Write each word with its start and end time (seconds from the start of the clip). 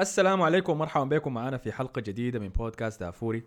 السلام 0.00 0.42
عليكم 0.42 0.72
ومرحبا 0.72 1.04
بكم. 1.04 1.34
معنا 1.34 1.56
في 1.56 1.72
حلقة 1.72 2.00
جديدة 2.00 2.38
من 2.38 2.48
بودكاست 2.48 3.00
دافوري. 3.00 3.42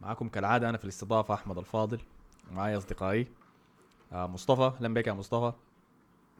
معكم 0.00 0.28
كالعادة 0.28 0.68
أنا 0.68 0.78
في 0.78 0.84
الاستضافة 0.84 1.34
أحمد 1.34 1.58
الفاضل. 1.58 1.98
ومعي 2.50 2.76
أصدقائي. 2.76 3.26
آه، 4.12 4.26
مصطفى. 4.26 4.76
أهلا 4.76 4.94
بك 4.94 5.06
يا 5.06 5.12
مصطفى. 5.12 5.52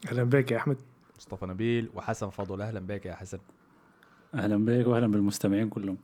أهلا 0.09 0.25
بك 0.25 0.51
يا 0.51 0.57
أحمد. 0.57 0.77
مصطفى 1.17 1.47
نبيل 1.47 1.91
وحسن 1.95 2.31
فضل. 2.31 2.63
أهلا 2.63 2.81
بك 2.81 3.07
يا 3.07 3.15
حسن. 3.15 3.39
أهلا 4.35 4.65
بك 4.65 4.87
واهلا 4.87 5.07
بالمستمعين 5.07 5.69
كلهم. 5.69 5.99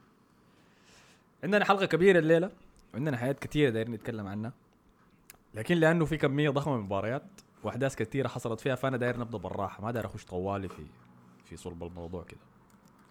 عندنا 1.45 1.65
حلقة 1.65 1.87
كبيرة 1.87 2.19
الليلة. 2.19 2.51
وعندنا 2.95 3.17
حاجات 3.17 3.39
كثيره 3.39 3.71
دايرين 3.71 3.95
نتكلم 3.95 4.27
عنها. 4.27 4.53
لكن 5.55 5.75
لأنه 5.75 6.05
في 6.05 6.17
كمية 6.17 6.51
ضخمة 6.51 6.75
من 6.75 6.81
المباريات 6.81 7.23
وأحداث 7.63 7.95
كثيره 7.95 8.29
حصلت 8.29 8.61
فيها 8.61 8.75
فأنا 8.75 8.97
داير 8.97 9.19
نبدأ 9.21 9.39
بالراحة. 9.39 9.83
ما 9.83 9.91
داير 9.91 10.07
أخش 10.07 10.25
طوالي 10.25 10.69
في 10.69 10.87
في 11.45 11.57
صلب 11.57 11.83
الموضوع 11.83 12.25
كده. 12.25 12.41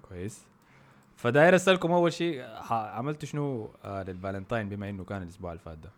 كويس. 0.10 0.46
فداير 1.16 1.56
اسالكم 1.56 1.92
أول 1.92 2.14
شيء 2.14 2.42
عملتوا 2.72 3.28
شنو؟ 3.28 3.70
آه 3.84 4.04
للفالنتاين 4.04 4.70
بما 4.70 4.90
إنه 4.90 5.04
كان 5.04 5.22
الأسبوع 5.24 5.52
اللي 5.52 5.62
فات 5.66 5.78
ده. 5.78 5.90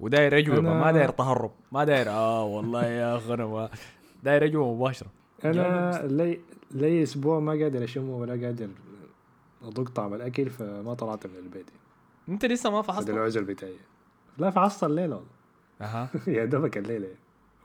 وداير 0.00 0.38
اجوبه 0.38 0.58
أنا- 0.58 0.62
ما 0.84 0.92
داير 0.92 1.08
تهرب. 1.08 1.50
ما 1.72 1.84
داير 1.84 2.10
آه 2.10 2.44
والله 2.44 2.84
يا 2.86 3.16
أخي 3.16 3.34
أنا 3.34 3.46
ما 3.46 3.70
داير 4.24 4.44
اجوبه 4.44 4.74
مباشرة. 4.74 5.08
أنا 5.44 6.02
لي 6.06 6.40
لي 6.70 7.02
أسبوع 7.02 7.40
ما 7.40 7.52
قادر 7.52 7.84
اشم 7.84 8.08
ولا 8.10 8.46
قادر 8.46 8.68
اذوق 9.62 9.88
طعم 9.88 10.14
الأكل 10.14 10.50
فما 10.50 10.94
طلعت 10.94 11.26
من 11.26 11.36
البيت. 11.36 11.66
أنت 12.28 12.44
لسه 12.44 12.70
ما 12.70 12.82
فحصت؟ 12.82 13.10
العزل 13.10 13.44
بتاعي. 13.44 13.76
لا 14.38 14.50
فحصت 14.50 14.84
الليلة 14.84 15.14
والله. 15.16 15.30
أها. 15.80 16.08
يا 16.26 16.44
دوبك 16.44 16.78
الليلة. 16.78 17.08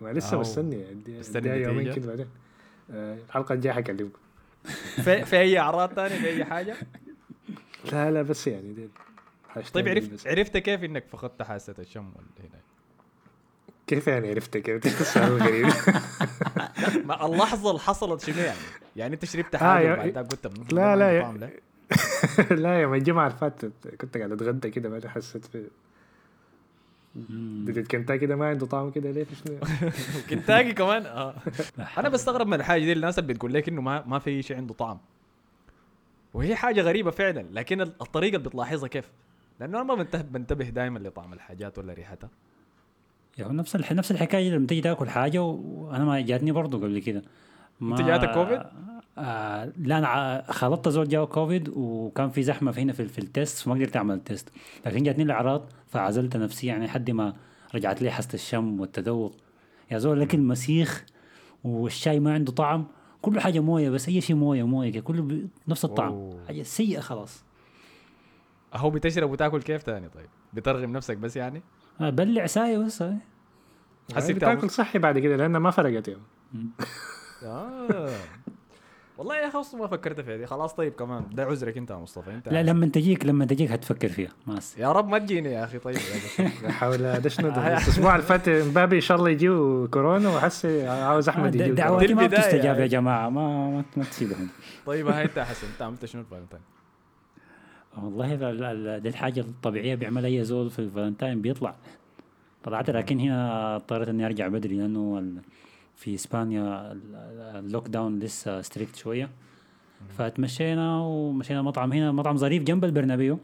ما 0.02 0.14
لسه. 0.14 0.40
مستني. 0.40 0.86
مستني 1.08 1.50
يومين؟ 1.50 1.94
كده 1.94 2.08
بعدين. 2.08 2.28
آه، 2.92 3.18
الحلقة 3.28 3.54
الجاية 3.54 3.74
حكلمكم. 3.74 4.20
في, 5.04 5.26
في 5.26 5.40
أي 5.40 5.60
أعراض 5.60 5.94
ثانية 5.94 6.16
في 6.18 6.28
أي 6.28 6.46
حاجة؟ 6.46 6.76
لا 7.92 8.12
لا 8.12 8.22
بس 8.22 8.48
يعني 8.48 8.74
دي 8.74 8.90
طيب 9.74 9.88
عرفت 9.88 10.10
بس. 10.14 10.28
عرفت 10.28 10.58
كيف 10.58 10.84
إنك 10.84 11.04
فقدت 11.12 11.42
حاسة 11.42 11.76
الشم 11.80 12.06
ولا 12.16 12.26
هنا؟ 12.40 12.60
كيف 13.88 14.08
يعني 14.08 14.30
عرفت 14.30 14.58
كيف؟ 14.58 15.02
السؤال 15.02 15.24
الغريب 15.32 15.68
ما 17.08 17.26
اللحظة 17.26 17.70
اللي 17.70 17.82
حصلت 17.82 18.22
شنو 18.22 18.38
يعني؟ 18.44 18.58
يعني 18.96 19.14
أنت 19.14 19.26
شربت 19.26 19.56
آه، 19.56 19.60
حاجة 19.60 19.88
يا- 19.88 19.94
وبعد 19.94 20.08
ذاك 20.10 20.26
قلت 20.32 20.48
"مم، 20.48 20.64
لا، 20.72 20.96
لا، 20.96 21.12
يا- 21.12 21.32
لا 21.32 22.56
لا 22.56 22.82
يوم 22.82 22.94
الجمعة 22.94 23.28
اللي 23.28 23.38
فاتت 23.38 23.72
كنت 24.02 24.18
قاعد 24.18 24.32
أتغدى 24.32 24.70
كده 24.70 24.90
بعدين 24.90 25.10
حسيت 25.10 25.46
في 25.46 25.68
بديت 27.66 27.88
كنتاكي 27.92 28.26
ده 28.26 28.36
ما 28.36 28.46
عنده 28.50 28.66
طعم 28.66 28.90
كده 28.92 29.12
ليه 29.12 29.24
في 29.24 29.36
شنو 29.36 29.58
كنتاكي 30.30 30.74
كمان؟ 30.74 31.06
آه. 31.06 31.34
أنا 31.98 32.10
بستغرب 32.10 32.48
من 32.48 32.54
الحاجة 32.54 32.82
دي 32.82 32.94
الناس 32.94 33.20
اللي 33.20 33.34
بتقول 33.34 33.54
لك 33.54 33.70
إنه 33.70 33.82
ما 33.82 34.04
ما 34.06 34.20
في 34.20 34.42
شيء 34.42 34.58
عنده 34.58 34.74
طعم. 34.74 34.98
وهي 36.34 36.56
حاجة 36.56 36.82
غريبة 36.82 37.12
فعلا 37.12 37.46
لكن 37.52 37.82
ال- 37.82 37.94
الطريقة 38.02 38.36
اللي 38.36 38.50
بتلاحظها 38.50 38.88
كيف؟ 38.88 39.12
لأنه 39.60 39.78
أنا 39.78 39.84
ما 39.88 39.96
بنتبه, 39.96 40.22
بنتبه 40.22 40.70
دائما 40.70 41.00
لطعم 41.00 41.34
الحاجات 41.34 41.78
ولا 41.78 41.94
ريحتها. 41.94 42.30
يعني 43.38 43.54
نفس 43.58 43.76
الح... 43.76 43.92
نفس 43.92 44.12
الحكاية 44.12 44.50
لما 44.52 44.68
تيجي 44.68 44.82
تاكل 44.82 45.10
حاجة 45.10 45.42
وأنا 45.42 46.06
ما 46.06 46.22
جاتني 46.22 46.52
برضه 46.52 46.78
قبل 46.78 47.00
كده. 47.00 47.24
ما... 47.80 47.92
أنت 48.00 48.08
جاتك 48.08 48.32
كوفيد؟ 48.34 48.62
آه 49.18 49.72
لا 49.78 49.98
أنا 49.98 50.44
خالطت 50.52 50.90
زول 50.90 51.08
جاهو 51.08 51.28
كوفيد 51.28 51.70
وكان 51.76 52.30
في 52.30 52.44
زحمة 52.44 52.72
في 52.72 52.82
هنا 52.82 52.94
في, 52.94 53.08
في 53.08 53.20
ال 53.20 53.27
test 53.27 53.58
فما 53.58 53.74
قدرت 53.76 53.96
أعمل 53.98 54.16
ال 54.16 54.22
test 54.22 54.50
لكن 54.86 55.04
جاتني 55.04 55.24
الإعراض 55.24 55.70
فعزلت 55.88 56.38
نفسي 56.38 56.68
يعني 56.68 56.86
لحد 56.86 57.12
ما 57.12 57.34
رجعت 57.76 58.02
لي 58.02 58.12
حاسة 58.12 58.34
الشم 58.34 58.80
والتذوق 58.80 59.36
يا 59.92 59.98
زول 59.98 60.18
الاكل 60.18 60.40
مسيخ 60.40 61.06
والشاي 61.64 62.20
ما 62.20 62.34
عنده 62.34 62.52
طعم 62.52 62.88
كل 63.22 63.40
حاجة 63.40 63.60
موية 63.60 63.90
بس 63.90 64.08
أي 64.08 64.22
شيء 64.22 64.36
موية 64.36 64.64
موية 64.64 65.00
كله. 65.00 65.48
نفس 65.68 65.86
الطعم 65.86 66.12
أوه. 66.12 66.46
حاجة 66.48 66.64
سيئة 66.64 67.00
خلاص 67.00 67.44
أهو 68.76 68.90
بتشرب 68.90 69.32
وتاكل 69.32 69.62
كيف 69.62 69.84
تاني 69.84 70.10
طيب؟ 70.10 70.30
بترغم 70.54 70.92
نفسك 70.92 71.18
بس 71.18 71.38
يعني؟ 71.38 71.62
آه، 72.02 72.10
بلع 72.10 72.46
ساي 72.46 72.78
بس 72.78 73.02
هاي. 73.02 73.18
حسيت 74.10 74.18
حسيت 74.18 74.38
تاكل 74.38 74.70
صحي 74.70 75.00
بعد 75.00 75.20
كده 75.20 75.36
لانها 75.36 75.60
ما 75.60 75.72
فرقت 75.72 76.08
يوم 76.08 76.22
آه 77.44 78.10
والله 79.18 79.36
يا 79.38 79.48
أخي 79.48 79.78
ما 79.78 79.88
فكرت 79.88 80.22
فيها 80.22 80.38
دي. 80.38 80.46
خلاص 80.46 80.74
طيب 80.74 80.94
كمان 80.94 81.24
ده 81.32 81.46
عذرك 81.46 81.78
أنت 81.78 81.90
يا 81.92 81.96
مصطفى 81.96 82.32
أنت 82.34 82.50
لا 82.50 82.64
لما 82.64 82.86
تجيك 82.88 83.26
لما 83.26 83.46
تجيك 83.46 83.72
هتفكر 83.72 84.08
فيها. 84.10 84.30
ما 84.48 84.60
أس- 84.60 84.80
يا 84.80 84.92
رب 84.92 85.08
ما 85.08 85.18
تجيني 85.18 85.50
يا 85.52 85.64
أخي 85.64 85.80
طيب. 85.80 85.98
حول 86.68 86.98
ده 86.98 87.18
الأسبوع 87.40 88.16
اللي 88.16 88.26
فات 88.26 88.50
مبابي 88.50 88.96
إن 88.96 89.02
شاء 89.02 89.18
الله 89.18 89.30
يجيه 89.30 89.86
كورونا 89.88 90.30
وحسي 90.30 90.88
عاوز 90.88 91.30
أحمد 91.30 91.52
د- 91.52 91.56
يجيه 91.56 91.72
دعواتي 91.74 92.14
ما 92.14 92.28
بتستجاب 92.28 92.66
يعني. 92.66 92.82
يا 92.82 92.88
جماعة. 92.88 93.30
ما 93.30 93.70
ما, 93.70 93.84
ما 93.98 94.04
تسيبهم. 94.04 94.48
طيب 94.86 95.08
هاي 95.08 95.24
أنت 95.26 95.38
يا 95.38 95.44
حسن 95.44 95.68
انت 95.74 95.82
عملت 95.82 96.06
شنو 96.06 96.22
الفالنتين؟ 96.22 96.60
والله 98.04 98.34
ال- 98.34 98.64
ال- 98.64 99.02
دي 99.04 99.10
الحاجة 99.10 99.40
الطبيعية 99.40 99.96
بيعملها 99.96 100.30
أي 100.30 100.44
زول 100.44 100.70
في 100.70 100.80
الفالنتاين 100.80 101.42
بيطلع. 101.42 101.76
طلعت 102.64 102.90
لكن 102.90 103.20
هنا 103.20 103.76
اضطريت 103.76 104.08
إني 104.10 104.26
أرجع 104.26 104.48
بدري 104.48 104.78
لأنه 104.78 105.34
في 105.98 106.16
إسبانيا 106.16 106.92
ال- 106.92 107.16
ال- 107.16 107.66
ال 107.66 107.88
lockdown 107.88 108.20
لسه 108.20 108.62
strict 108.62 108.96
شوية. 108.96 109.30
فتمشينا 110.18 111.00
ومشينا 111.02 111.62
مطعم 111.62 111.92
هنا 111.94 112.12
مطعم 112.12 112.38
ظريف 112.38 112.64
جنب 112.64 112.86
البرنابيو. 112.86 113.40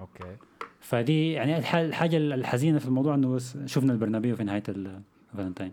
أوكي. 0.00 0.36
فدي 0.80 1.32
يعني 1.32 1.58
الح- 1.58 1.74
الحاجة 1.74 2.16
الحزينة 2.16 2.78
في 2.78 2.86
الموضوع 2.86 3.14
إنه 3.14 3.28
بس 3.34 3.56
شفنا 3.66 3.92
البرنابيو 3.92 4.36
في 4.36 4.44
نهاية 4.44 4.62
ال- 4.68 5.00
الفالنتاين 5.32 5.72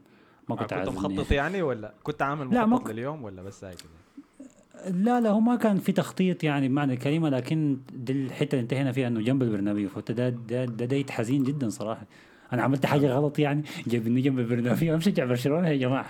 ما 0.50 0.56
كنت 0.56 0.64
كنت 0.64 0.74
عايز 0.74 0.90
إني- 0.90 0.92
مخطط 0.92 1.32
يعني. 1.32 1.62
ولا 1.62 1.94
كنت 2.04 2.22
عامل 2.22 2.54
لا، 2.54 2.66
ما 2.66 2.76
مخطط 2.76 2.90
لليوم 2.90 3.24
ولا 3.24 3.42
بس 3.44 3.64
هاي 3.64 3.74
كده؟ 3.76 4.92
لا 4.92 5.22
لا 5.22 5.30
هو 5.30 5.40
ما 5.40 5.56
كان 5.56 5.78
في 5.78 5.92
تخطيط 5.92 6.44
يعني 6.44 6.68
بمعنى 6.68 6.94
الكلمة 6.94 7.30
لكن 7.30 7.78
دي 7.94 8.14
الحتة 8.14 8.52
اللي 8.56 8.62
انتهينا 8.64 8.92
فيها 8.92 9.08
إنه 9.08 9.22
جنب 9.22 9.44
البرنابيو. 9.44 9.90
فانت 9.90 10.12
ده 10.12 10.30
ده 10.66 10.86
date 10.86 11.12
حزين 11.12 11.44
جدا 11.44 11.70
صراحة. 11.70 12.06
أنا 12.54 12.64
عملت 12.64 12.86
حاجة 12.86 13.08
غلط 13.08 13.40
يعني 13.40 13.64
جايبني 13.88 14.22
جنب 14.22 14.40
البرنابيو 14.40 14.96
أمشي 14.96 15.12
برشلونة 15.12 15.70
يا 15.70 15.78
جماعة. 15.78 16.08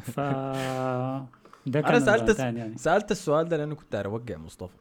ف 0.00 0.20
ده 1.66 1.80
كان 1.80 1.84
أنا 1.84 2.00
سألت 2.00 2.20
الفالنتاين 2.22 2.56
يعني. 2.56 2.78
سألت 2.78 3.10
السؤال 3.10 3.48
ده 3.48 3.56
لأنه 3.56 3.74
كنت 3.74 3.94
اوقع 3.94 4.36
مصطفى. 4.36 4.76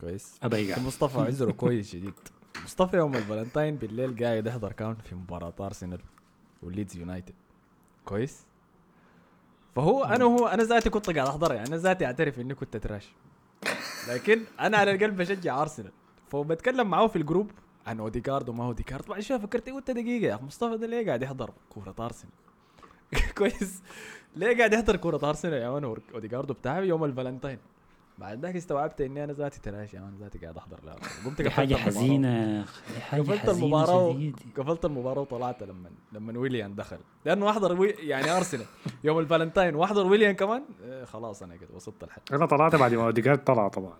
كويس. 0.00 0.40
مصطفى 0.86 1.20
عذره 1.20 1.50
كويس 1.50 1.92
شديد 1.92 2.14
مصطفى 2.64 2.96
يوم 2.96 3.14
الفالنتين 3.16 3.76
بالليل 3.76 4.24
قاعد 4.24 4.46
يحضر 4.46 4.72
كان 4.72 4.94
في 4.94 5.14
مباراة 5.14 5.54
أرسنال 5.60 6.00
وليدز 6.62 6.96
يونايتد. 6.96 7.34
كويس. 8.04 8.46
فهو 9.76 10.04
أنا 10.04 10.24
وهو 10.24 10.46
أنا 10.46 10.62
ذاتي 10.62 10.90
كنت 10.90 11.10
قاعد 11.10 11.28
أحضر 11.28 11.54
يعني 11.54 11.68
أنا 11.68 11.76
ذاتي 11.76 12.06
أعترف 12.06 12.40
إني 12.40 12.54
كنت 12.54 12.76
trash 12.76 13.12
لكن 14.08 14.40
أنا 14.60 14.76
على 14.76 14.92
القلب 14.92 15.16
بشجع 15.16 15.62
أرسنال. 15.62 15.92
فبتكلم 16.28 16.90
معاه 16.90 17.06
في 17.06 17.16
ال 17.16 17.22
group 17.22 17.50
عن 17.88 18.00
اوديجارد 18.00 18.48
وما 18.48 18.64
اوديجارد 18.64 19.06
بعد 19.06 19.20
شوية 19.20 19.38
فكرت 19.38 19.68
قلت 19.68 19.90
دقيقة 19.90 20.26
يا 20.26 20.34
أخي. 20.34 20.44
مصطفى 20.44 20.76
ده 20.76 20.86
ليه 20.86 21.06
قاعد 21.06 21.22
يحضر 21.22 21.50
كورة 21.68 21.94
أرسنال؟ 22.00 22.32
كويس. 23.38 23.82
ليه 24.36 24.56
قاعد 24.58 24.72
يحضر 24.72 24.96
كورة 24.96 25.28
أرسنال 25.28 25.52
يا 25.62 25.70
man؟ 25.70 25.84
اوديجارد 26.14 26.52
بتاعي 26.52 26.88
يوم 26.88 27.04
الفالنتين. 27.04 27.58
بعد 28.18 28.40
ذاك 28.44 28.56
استوعبت 28.56 29.00
إني 29.00 29.24
أنا 29.24 29.32
ذاتي 29.32 29.60
trash 29.60 29.94
يا 29.94 30.00
man. 30.00 30.16
ذاتي 30.20 30.38
قاعد 30.38 30.56
أحضر 30.56 30.78
لا. 30.86 30.92
قمت 31.24 31.42
قفلت. 31.42 31.72
حزينة 31.74 32.60
دي 32.94 33.00
حاجة 33.00 33.22
قفلت 33.22 33.50
شديد 34.12 34.36
قفلت 34.56 34.84
المباراة 34.84 35.20
وطلعت 35.20 35.62
لما 35.62 35.90
لما 36.12 36.38
ويليان 36.38 36.74
دخل. 36.74 36.98
لأنه 37.24 37.50
أحضر 37.50 37.80
وي... 37.80 37.88
يعني 37.90 38.30
أرسنال. 38.36 38.66
يوم 39.04 39.18
الفالنتين 39.18 39.74
وأحضر 39.74 40.06
ويليان 40.06 40.34
كمان 40.34 40.62
إيه 40.84 41.04
خلاص 41.04 41.42
أنا 41.42 41.56
كده 41.56 41.68
وصلت 41.74 42.04
الحد 42.04 42.22
أنا 42.32 42.46
طلعت 42.46 42.76
بعد 42.76 42.94
ما 42.94 43.04
اوديجارد 43.04 43.44
طلع 43.44 43.68
طبعا. 43.68 43.94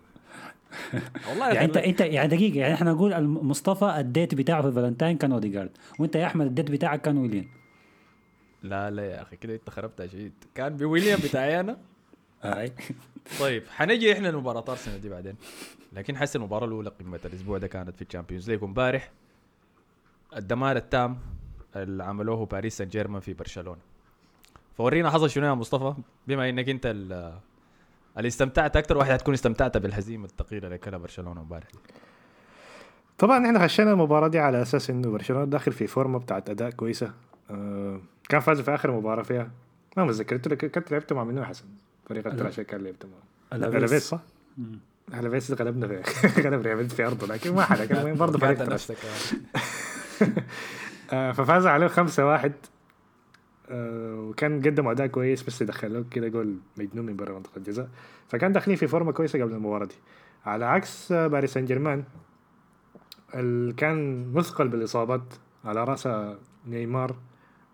والله 1.29 1.49
يعني 1.53 1.65
انت 1.65 1.77
انت 1.77 2.01
يعني 2.01 2.29
دقيقة 2.29 2.59
يعني 2.59 2.75
إحنا 2.75 2.93
نقول 2.93 3.23
مصطفى 3.29 3.85
ال 4.01 4.07
date 4.07 4.35
بتاعه 4.35 4.63
في 4.63 4.69
الفالنتاين 4.69 5.17
كان 5.19 5.33
اوديجارد 5.33 5.71
وانت 5.99 6.17
يا 6.17 6.27
أحمد 6.27 6.47
ال 6.47 6.51
date 6.51 6.71
بتاعك 6.71 7.01
كان 7.03 7.19
ويليان. 7.19 7.47
لا 8.63 8.91
لا 8.91 9.05
يا 9.11 9.23
أخي 9.23 9.37
كده 9.37 9.55
انت 9.55 9.71
خربتها 9.71 10.07
شديد 10.07 10.33
كان 10.55 10.77
بويليان 10.77 11.19
بتاعي 11.25 11.61
أنا. 11.61 11.77
طيب 13.41 13.63
حنجي 13.69 14.13
إحنا 14.13 14.29
لمباراة 14.29 14.65
أرسنال 14.69 15.01
دي 15.01 15.09
بعدين. 15.09 15.35
لكن 15.93 16.17
حس 16.17 16.37
المباراة 16.37 16.67
الأولى 16.67 16.91
قمة 17.01 17.21
الأسبوع 17.25 17.59
ده 17.59 17.67
كانت 17.67 17.97
في 17.97 18.03
ال 18.03 18.07
Champions 18.07 18.51
League 18.51 18.63
امبارح. 18.63 19.11
الدمار 20.37 20.77
التام 20.77 21.19
اللي 21.77 22.05
عملوه 22.05 22.47
باريس 22.47 22.77
سان 22.79 22.89
جيرمان 22.89 23.21
في 23.21 23.33
برشلونة. 23.35 23.81
فورينا 24.77 25.11
حصل 25.11 25.31
شنو 25.31 25.47
يا 25.47 25.55
مصطفى؟ 25.55 25.95
بما 26.27 26.49
إنك 26.49 26.69
أنت 26.69 26.87
ال- 26.87 27.39
اللي 28.19 28.29
استمتعت 28.29 28.77
أكثر 28.77 28.97
واحد 28.97 29.11
هتكون 29.11 29.35
استمتعت 29.35 29.77
بالهزيمة 29.77 30.25
الثقيلة 30.25 30.67
اللي 30.67 30.79
كلها 30.79 30.99
برشلونة 30.99 31.41
امبارح. 31.41 31.67
طبعا 33.19 33.47
إحنا 33.47 33.65
خشينا 33.65 33.91
المباراة 33.93 34.29
دي 34.29 34.39
على 34.39 34.63
أساس 34.63 34.91
إنه 34.91 35.11
برشلونة 35.11 35.45
داخل 35.45 35.73
في 35.73 35.87
فورمة 35.87 36.19
بتاعت 36.19 36.51
أداء 36.51 36.71
كويسة. 36.71 37.13
آه 37.51 38.01
كان 38.29 38.41
فاز 38.41 38.61
في 38.61 38.75
آخر 38.75 38.91
مباراة 38.91 39.23
فيها. 39.23 39.51
ما 39.97 40.05
متذكر 40.05 40.37
أنتوا 40.37 40.55
كنت 40.55 40.93
لعبتوا 40.93 41.17
مع 41.17 41.25
منو 41.25 41.45
حسن؟ 41.45 41.65
فريق 42.09 42.27
التراشي 42.27 42.65
كان 42.65 42.81
لعبتوا 42.81 43.11
مع 43.11 43.57
ألافيس. 43.57 44.09
صح؟ 44.09 44.21
ألافيس 45.15 45.53
غلبنا 45.53 45.89
في 45.89 46.41
غلب 46.49 46.61
ريال 46.63 46.77
مدريد 46.77 46.91
في 46.93 47.07
أرضه 47.07 47.27
لكن 47.27 47.55
ما 47.55 47.63
حدا 47.63 47.85
كان 47.85 48.15
برضه 48.15 48.39
فريق. 48.55 48.63
آه 51.13 51.33
ففاز 51.33 51.67
عليه 51.67 51.87
5 51.87 52.27
1 52.27 52.53
آه، 52.53 52.78
وكان 53.71 54.63
قدم 54.63 54.89
اداء 54.89 55.07
كويس 55.07 55.43
بس 55.43 55.63
دخلوه 55.63 56.05
كده 56.11 56.29
جول 56.29 56.57
مجنون 56.79 57.07
من 57.07 57.17
برا 57.17 57.33
منطقة 57.35 57.57
الجزاء. 57.57 57.89
فكان 58.29 58.53
داخلين 58.53 58.77
في 58.77 58.87
فورمة 58.87 59.13
كويسة 59.13 59.43
قبل 59.43 59.53
المباراة 59.53 59.85
دي. 59.87 59.95
على 60.47 60.65
عكس 60.65 61.13
آه، 61.13 61.27
باريس 61.27 61.53
سان 61.53 61.65
جيرمان 61.65 62.05
اللي 63.35 63.73
كان 63.73 64.31
مثقل 64.33 64.69
بالإصابات 64.69 65.23
على 65.65 65.85
راسه 65.85 66.39
نيمار 66.67 67.17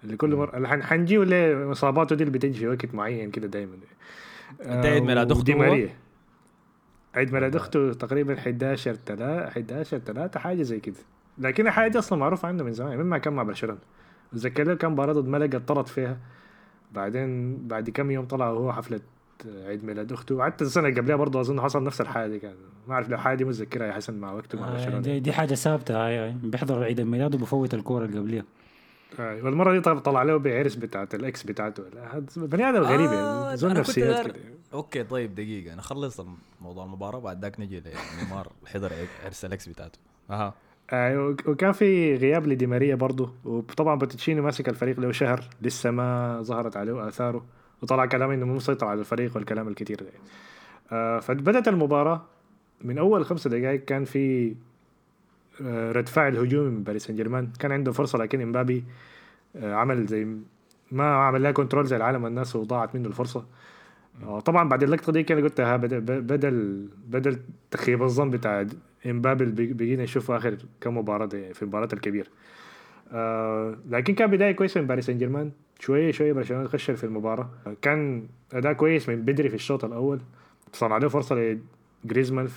اللي 0.05 0.17
كل 0.17 0.37
مرة 0.37 0.57
اللي 0.57 0.69
حن- 0.69 0.83
حنجيه 0.83 1.25
ليه 1.25 1.73
اصاباته 1.73 2.17
دي 2.17 2.25
اللي 2.25 2.39
بتجي 2.39 2.59
في 2.59 2.69
وقت 2.69 2.95
معين 2.95 3.31
كده 3.31 3.47
دايما. 3.47 3.73
أنت 4.63 4.87
عيد 4.87 5.03
ميلاد 5.03 5.31
أخته 5.31 5.41
ودي 5.41 5.55
هو؟ 5.55 5.59
ماريا. 5.59 5.97
عيد 7.15 7.33
ميلاد. 7.33 7.57
اخته 7.57 7.93
تقريبا 7.93 8.35
11 8.39 8.95
3 9.07 9.49
11 9.49 9.99
3 9.99 10.41
حاجة 10.41 10.63
زي 10.63 10.81
كده. 10.81 10.97
لكن 11.39 11.67
الحاجة 11.67 11.91
دي 11.91 11.99
أصلا 11.99 12.19
معروفة 12.19 12.49
عنه 12.49 12.65
من 12.65 12.73
زمان 12.73 12.99
من 12.99 13.05
ما 13.05 13.19
كان 13.19 13.33
مع 13.33 13.43
برشلونة. 13.43 13.79
له 14.37 14.75
كان 14.75 14.93
مباراة 14.93 15.13
ضد 15.13 15.29
ملقا 15.29 15.59
طرد 15.59 15.87
فيها. 15.87 16.19
بعدين 16.93 17.57
بعد 17.69 17.91
كم 17.91 18.11
يوم 18.11 18.25
طلع 18.27 18.49
وهو 18.51 18.73
حفلة 18.73 19.01
عيد 19.47 19.85
ميلاد 19.85 20.13
أخته. 20.13 20.45
حتى 20.45 20.65
السنة 20.65 20.89
اللي 20.89 21.01
قبلها 21.01 21.17
برضه 21.17 21.41
أظن 21.41 21.61
حصل 21.61 21.85
نفس 21.85 22.01
الحاجة 22.01 22.31
دي 22.31 22.39
كان. 22.39 22.55
ما 22.89 22.95
أعرف 22.95 23.09
لو 23.09 23.19
حاجة 23.19 23.37
دي 23.37 23.45
متذكرها 23.45 23.87
يا 23.87 23.93
حسن 23.93 24.15
مع 24.15 24.33
وقته 24.33 24.61
مع 24.61 24.69
آه، 24.69 24.99
دي, 24.99 25.21
دي 25.21 25.33
حاجة 25.33 25.55
ثابتة. 25.55 26.07
هاي 26.07 26.19
هاي 26.19 26.35
بيحضر 26.43 26.83
عيد 26.85 27.01
الميلاد 27.01 27.35
وبفوت 27.35 27.75
الكورة 27.75 28.05
اللي 28.05 28.19
قبليها. 28.19 28.45
آه، 29.19 29.43
والمرة 29.45 29.73
دي 29.73 29.81
طلع, 29.81 29.99
طلع 29.99 30.23
له 30.23 30.37
بعرس 30.37 30.75
بتاعت 30.75 31.15
ال 31.15 31.24
ex 31.24 31.43
بتاعته. 31.43 31.83
بني 32.37 32.69
آدم 32.69 32.81
غريب 32.83 33.11
آه، 33.11 33.45
يعني 33.45 33.57
زول 33.57 33.71
أنا 33.71 33.81
كنت 33.81 33.89
نفسيات 33.89 34.27
كده. 34.27 34.35
أوكي 34.73 35.05
طيب 35.05 35.35
دقيقة. 35.35 35.75
نخلص 35.75 36.21
موضوع 36.61 36.85
المباراة 36.85 37.19
بعد 37.19 37.43
ذاك 37.43 37.61
نجي 37.61 37.83
لنيمار 38.21 38.53
حضر 38.67 38.93
عرس 39.25 39.45
ال 39.45 39.53
ex 39.53 39.69
بتاعته. 39.69 39.99
أها. 40.31 40.55
آه، 40.91 41.19
وك- 41.29 41.49
وكان 41.49 41.73
في 41.73 42.15
غياب 42.17 42.47
لدي 42.47 42.67
ماريا 42.67 42.95
برضه 42.95 43.33
وطبعا 43.45 43.95
بوتشيتينو 43.95 44.43
ماسك 44.43 44.69
الفريق 44.69 45.01
له 45.01 45.13
شهر 45.13 45.45
لسه 45.63 45.91
ما 45.91 46.39
ظهرت 46.43 46.77
عليه 46.77 47.09
آثاره 47.09 47.45
وطلع 47.83 48.07
كلام 48.07 48.31
إنه 48.31 48.47
مو 48.47 48.55
مسيطر 48.55 48.87
على 48.87 49.01
الفريق 49.01 49.37
والكلام 49.37 49.69
الكثير 49.69 49.97
ده. 49.97 50.07
آه، 50.93 51.21
فبدأت 51.21 51.69
المباراة 51.69 52.23
من 52.85 52.99
أول 52.99 53.25
خمسة 53.25 53.51
دقائق 53.51 53.85
كان 53.85 54.05
في 54.05 54.55
رد 55.71 56.09
فعل 56.09 56.37
هجومي 56.37 56.71
من 56.71 56.83
باريس 56.83 57.07
سان 57.07 57.17
جيرمان 57.17 57.49
كان 57.59 57.73
عنده 57.73 57.93
فرصة 57.93 58.19
لكن 58.19 58.41
إمبابي 58.41 58.85
آه، 59.57 59.75
عمل 59.75 60.07
زي 60.07 60.27
ما 60.93 61.15
عمل 61.15 61.43
لها 61.43 61.51
كنترول 61.53 61.87
زي 61.87 61.97
العالم 61.97 62.27
الناس 62.27 62.57
وضاعت 62.57 62.95
منه 62.95 63.09
الفرصة. 63.09 63.45
طبعا 64.45 64.69
بعد 64.69 64.83
اللقطة 64.83 65.13
دي 65.13 65.23
كان 65.23 65.43
قلت 65.43 65.61
ها 65.61 65.77
بدل 65.77 66.01
بدل 66.21 66.89
بدل 67.09 67.39
تخيب 67.71 68.03
الظن 68.03 68.31
بتاع 68.31 68.67
امبابي 69.07 69.73
بقينا 69.73 70.03
نشوفه 70.03 70.37
آخر 70.37 70.57
كم 70.81 70.99
مباراة 70.99 71.27
في 71.27 71.63
المباراة 71.63 71.89
الكبيرة. 71.93 72.27
آه 73.13 73.77
لكن 73.89 74.15
كان 74.15 74.31
بداية 74.31 74.53
كويسة 74.53 74.81
من 74.81 74.87
باريس 74.87 75.07
سان 75.07 75.19
جيرمان. 75.19 75.51
شوية 75.79 76.11
شوية 76.13 76.33
برشلونة 76.33 76.69
خشر 76.69 76.97
في 76.97 77.05
المباراة. 77.05 77.51
كان 77.83 78.27
أداء 78.53 78.73
كويس 78.73 79.09
من 79.09 79.23
بدري 79.23 79.49
في 79.49 79.55
الشوط 79.55 79.85
الأول. 79.85 80.21
صنع 80.73 80.97
له 80.99 81.09
فرصة 81.09 81.57
لجريزمان 82.05 82.49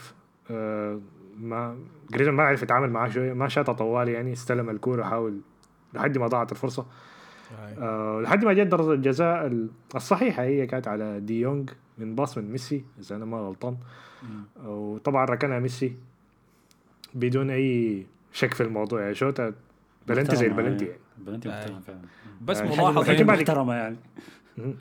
آه 0.52 1.00
ما 1.40 1.78
جريزمان 2.12 2.36
ما 2.36 2.44
عرف 2.44 2.64
يتعامل 2.64 2.90
معاه 2.90 3.10
شوية 3.10 3.34
ما 3.34 3.48
شاطها 3.48 3.74
طوالي 3.74 4.12
يعني 4.12 4.34
استلم 4.34 4.70
الكورة 4.70 5.02
وحاول 5.02 5.40
لحد 5.94 6.18
ما 6.18 6.28
ضاعت 6.28 6.52
الفرصة. 6.52 6.86
آه 7.80 8.22
لحد 8.22 8.46
ما 8.46 8.54
جت 8.54 8.68
ضربة 8.68 8.94
الجزاء 8.94 9.48
ال- 9.48 9.70
الصحيحة 9.96 10.44
هي 10.44 10.68
كانت 10.68 10.88
على 10.88 11.20
دي 11.20 11.40
يونغ 11.40 11.66
من 11.98 12.16
باص 12.16 12.38
من 12.38 12.52
ميسي 12.52 12.86
إذا 13.00 13.16
أنا 13.16 13.26
ما 13.26 13.38
غلطان. 13.38 13.78
وطبعا 14.66 15.26
ركنها 15.26 15.60
ميسي. 15.60 15.96
بدون 17.20 17.50
أي 17.50 18.06
شك 18.32 18.54
في 18.54 18.64
الموضوع 18.64 19.02
يعني 19.02 19.16
شوطه 19.16 19.54
بلنتي 20.08 20.36
زي 20.36 20.48
البلنتي. 20.48 20.86
يعني. 20.86 20.98
بلنتي 21.18 21.50
آه. 21.50 21.52
محترم 21.52 21.80
فعلا. 21.80 22.00
بس 22.42 22.62
لكن 22.62 23.04
حاجة 23.06 23.24
بعد- 23.24 23.38
محترمة 23.40 23.74
يعني. 23.74 23.98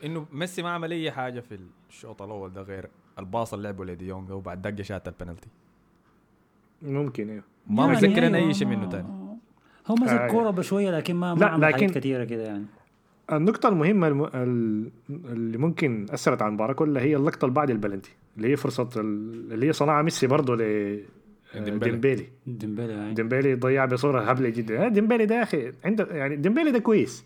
إنه 0.04 0.26
ميسي 0.32 0.62
ما 0.62 0.70
عمل 0.70 0.90
أي 0.92 1.10
حاجة 1.10 1.40
في 1.40 1.58
الشوط 1.90 2.22
الأول 2.22 2.52
ده 2.52 2.62
غير 2.62 2.88
الباص 3.18 3.54
اللي 3.54 3.64
لعبه 3.68 3.84
لدي 3.84 4.06
يونغ 4.08 4.32
وبعد 4.34 4.62
دقة 4.62 4.82
شات 4.82 5.08
البنالتي. 5.08 5.48
ممكن 6.82 7.30
أيوه 7.30 7.42
ما 7.66 7.82
يعني 7.86 7.96
متذكر 7.96 8.26
أنا 8.26 8.38
اي 8.38 8.54
شيء 8.54 8.66
منه 8.68 8.88
تاني. 8.88 9.08
آه. 9.08 9.36
هو 9.86 9.94
مسك 9.94 10.12
آه، 10.12 10.28
كورة 10.28 10.50
بشوية 10.50 10.90
لكن 10.90 11.14
ما 11.16 11.34
ما 11.34 11.40
لا، 11.40 11.48
حاجات 11.48 11.74
لكن- 11.82 11.92
كثيره 12.00 12.24
كده 12.24 12.42
يعني. 12.42 12.64
النقطة 13.32 13.68
المهمة 13.68 14.08
الم... 14.08 14.24
ال- 14.24 14.90
اللي 15.10 15.58
ممكن 15.58 16.06
أثرت 16.10 16.42
على 16.42 16.48
المباراة 16.48 16.72
كلها 16.72 17.02
هي 17.02 17.16
اللقطة 17.16 17.44
اللي 17.44 17.54
بعد 17.54 17.70
البلنتي 17.70 18.10
اللي 18.36 18.48
هي 18.52 18.56
فرصة 18.56 18.88
ال- 18.96 19.52
اللي 19.52 19.66
هي 19.68 19.72
صنعها 19.72 20.02
ميسي 20.02 20.26
برضه 20.26 20.56
ل 20.56 20.60
ديمبلي. 21.54 21.90
ديمبيلي. 21.90 22.26
ديمبلي 22.46 22.92
يعني 22.92 23.14
ديمبيلي 23.14 23.54
ضيع 23.54 23.84
بصورة 23.84 24.20
هبلة 24.20 24.48
جدا. 24.48 24.86
آه، 24.86 24.88
ديمبيلي 24.88 25.26
ده 25.26 25.34
يا 25.34 25.42
أخي 25.42 25.72
عنده 25.84 26.06
يعني 26.10 26.36
ديمبيلي 26.36 26.70
ده 26.70 26.78
كويس. 26.78 27.24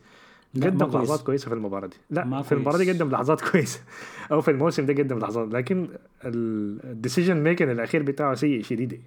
قدم 0.56 0.78
كويس. 0.78 0.94
لحظات 0.94 1.22
كويسة 1.22 1.48
في 1.48 1.54
المباراة 1.54 1.86
دي. 1.86 1.96
لا 2.10 2.24
ما 2.24 2.42
في 2.42 2.52
المباراة 2.52 2.78
دي. 2.78 2.92
قدم 2.92 3.10
لحظات 3.10 3.40
كويسة. 3.50 3.80
أو 4.32 4.40
في 4.40 4.50
الموسم 4.50 4.86
ده 4.86 4.94
قدم 4.94 5.18
لحظات. 5.18 5.48
لكن 5.54 5.88
ال 6.24 6.37
decision 6.37 7.36
making 7.36 7.70
الأخير 7.70 8.02
بتاعه 8.02 8.34
سيء 8.34 8.62
شديد. 8.62 9.00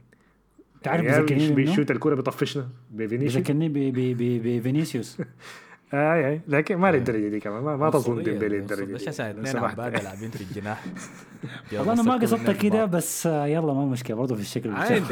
تعرف 0.83 1.03
يعني 1.05 1.25
بيذكرني؟ 1.25 1.51
بيشوت 1.55 1.91
الكورة 1.91 2.15
بيطفشنا. 2.15 2.69
بفينيسيوس. 2.91 3.35
بذكرني 3.37 3.69
ب- 3.69 3.73
ب- 3.73 4.17
ب- 4.17 4.57
بفينيسيوس. 4.59 5.17
اي 5.93 6.27
اي 6.29 6.41
لكن 6.47 6.75
ما 6.77 6.91
للدرجة 6.91 7.27
دي 7.27 7.39
كمان 7.39 7.63
ما, 7.63 7.75
ما 7.77 7.89
تظن 7.89 8.23
ديمبيلي 8.23 8.57
الدرجة 8.57 8.93
إيش 8.93 9.03
دي. 9.03 9.09
عشان 9.09 9.35
لو 9.35 9.41
اثنين. 9.43 9.63
عبادة 9.63 10.01
لاعبين 10.01 10.29
في 10.31 10.41
الجناح. 10.41 10.83
والله 11.73 11.93
أنا 11.93 12.01
ما 12.03 12.13
قصدت 12.13 12.61
كده 12.61 12.85
بس 12.85 13.27
آه، 13.27 13.45
يلا 13.45 13.73
ما 13.73 13.85
مشكلة 13.85 14.17
برضه 14.17 14.35
في 14.35 14.41
الشكل 14.41 14.71
عين. 14.73 15.03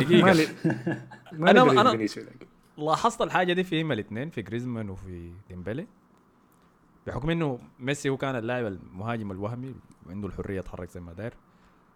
ما 1.32 1.54
أنا- 1.54 1.90
فينيسيوس 1.90 2.26
لكن. 2.28 2.46
لاحظت 2.78 3.22
الحاجة 3.22 3.54
دي 3.54 3.64
فيهم 3.64 3.92
الاثنين 3.92 4.30
في 4.30 4.42
جريزمان 4.42 4.90
وفي 4.90 5.32
ديمبلي. 5.50 5.88
بحكم 7.08 7.30
إنه 7.30 7.60
ميسي 7.80 8.10
هو 8.10 8.18
كان 8.18 8.36
اللاعب 8.36 8.66
المهاجم 8.66 9.32
الوهمي 9.32 9.76
وعنده 10.08 10.28
الحرية 10.28 10.60
يتحرك 10.60 10.90
زي 10.90 11.00
ما 11.02 11.14
داير. 11.14 11.34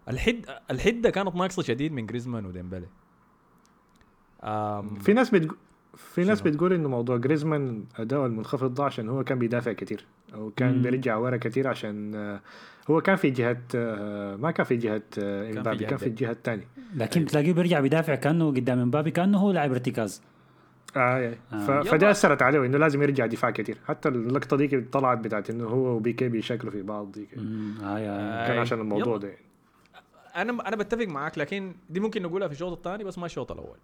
الحد 0.09 0.45
الحدة 0.71 1.09
كانت 1.09 1.35
ناقصة 1.35 1.61
شديد 1.63 1.91
من 1.91 2.05
جريزمان 2.05 2.45
وديمبلي. 2.45 2.87
في 4.99 5.13
ناس 5.13 5.29
بتقول 5.29 5.57
في 5.95 6.23
ناس؟ 6.23 6.41
بتقول 6.41 6.73
إنه 6.73 6.89
موضوع 6.89 7.17
جريزمان 7.17 7.83
اداؤه 7.95 8.25
المنخفض 8.25 8.73
ده 8.73 8.83
عشان 8.83 9.09
هو 9.09 9.23
كان 9.23 9.39
بيدافع 9.39 9.73
كتير 9.73 10.05
أو 10.33 10.51
كان 10.57 10.75
مم. 10.75 10.81
بيرجع 10.81 11.17
ورا 11.17 11.37
كتير 11.37 11.67
عشان 11.67 12.15
آه، 12.15 12.41
هو 12.89 13.01
كان 13.01 13.15
في 13.15 13.29
جهة 13.29 13.61
آه، 13.75 14.35
ما 14.35 14.51
كان 14.51 14.65
في 14.65 14.75
جهة 14.75 15.01
آه، 15.19 15.49
إمبابي 15.51 15.77
جهة 15.77 15.89
كان 15.89 15.97
في. 15.97 16.05
الجهه 16.07 16.31
الثانية 16.31 16.67
لكن 16.95 17.23
بتلاقيه 17.23 17.53
بيرجع 17.53 17.79
بيدافع 17.79 18.15
كأنه 18.15 18.47
قدام 18.47 18.79
إمبابي 18.79 19.11
كأنه 19.11 19.37
هو 19.37 19.51
لاعب 19.51 19.71
ارتكاز 19.71 20.21
آه 20.97 20.99
آه. 20.99 21.55
آه. 21.55 21.81
فده 21.81 22.11
أثرت 22.11 22.41
عليه 22.41 22.65
إنه 22.65 22.77
لازم 22.77 23.03
يرجع 23.03 23.25
دفاع 23.25 23.51
كتير 23.51 23.77
حتى 23.87 24.09
اللقطة 24.09 24.57
دي 24.57 24.81
طلعت 24.81 25.17
بتاعت 25.17 25.49
إنه 25.49 25.65
هو 25.65 25.95
وبيكي 25.95 26.29
بيشكلوا 26.29 26.71
في 26.71 26.81
بعض 26.81 27.11
دي 27.11 27.27
هاي 27.81 28.05
هاي. 28.05 28.47
كان. 28.47 28.57
عشان 28.57 28.79
الموضوع. 28.79 29.17
ده 29.17 29.27
يعني. 29.27 29.45
أنا 30.35 30.67
أنا 30.67 30.75
بتفق 30.75 31.05
معاك 31.07 31.37
لكن 31.37 31.73
دي 31.89 31.99
ممكن 31.99 32.21
نقولها 32.21 32.47
في 32.47 32.53
الشوط 32.53 32.71
الثاني 32.77 33.03
بس 33.03 33.17
ما 33.17 33.25
الشوط 33.25 33.51
الأول 33.51 33.77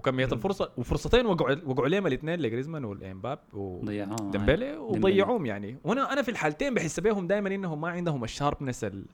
وكميه 0.00 0.24
الفرصه 0.24 0.70
وفرصتين 0.76 1.26
وقعوا 1.26 1.56
وقعوا 1.64 1.88
لهم 1.88 2.06
الاثنين 2.06 2.40
لجريزمان 2.40 2.84
والامباب 2.84 3.38
وديمبلي 3.52 4.76
وضيعوهم 4.76 5.46
يعني. 5.46 5.76
وأنا 5.84 6.12
أنا 6.12 6.22
في 6.22 6.30
الحالتين 6.30 6.74
بحس 6.74 7.00
بيهم 7.00 7.26
دائما 7.26 7.54
إنهم 7.54 7.80
ما 7.80 7.88
عندهم 7.88 8.24
ال 8.24 8.30
sharpness 8.30 8.84
ال... 8.84 9.04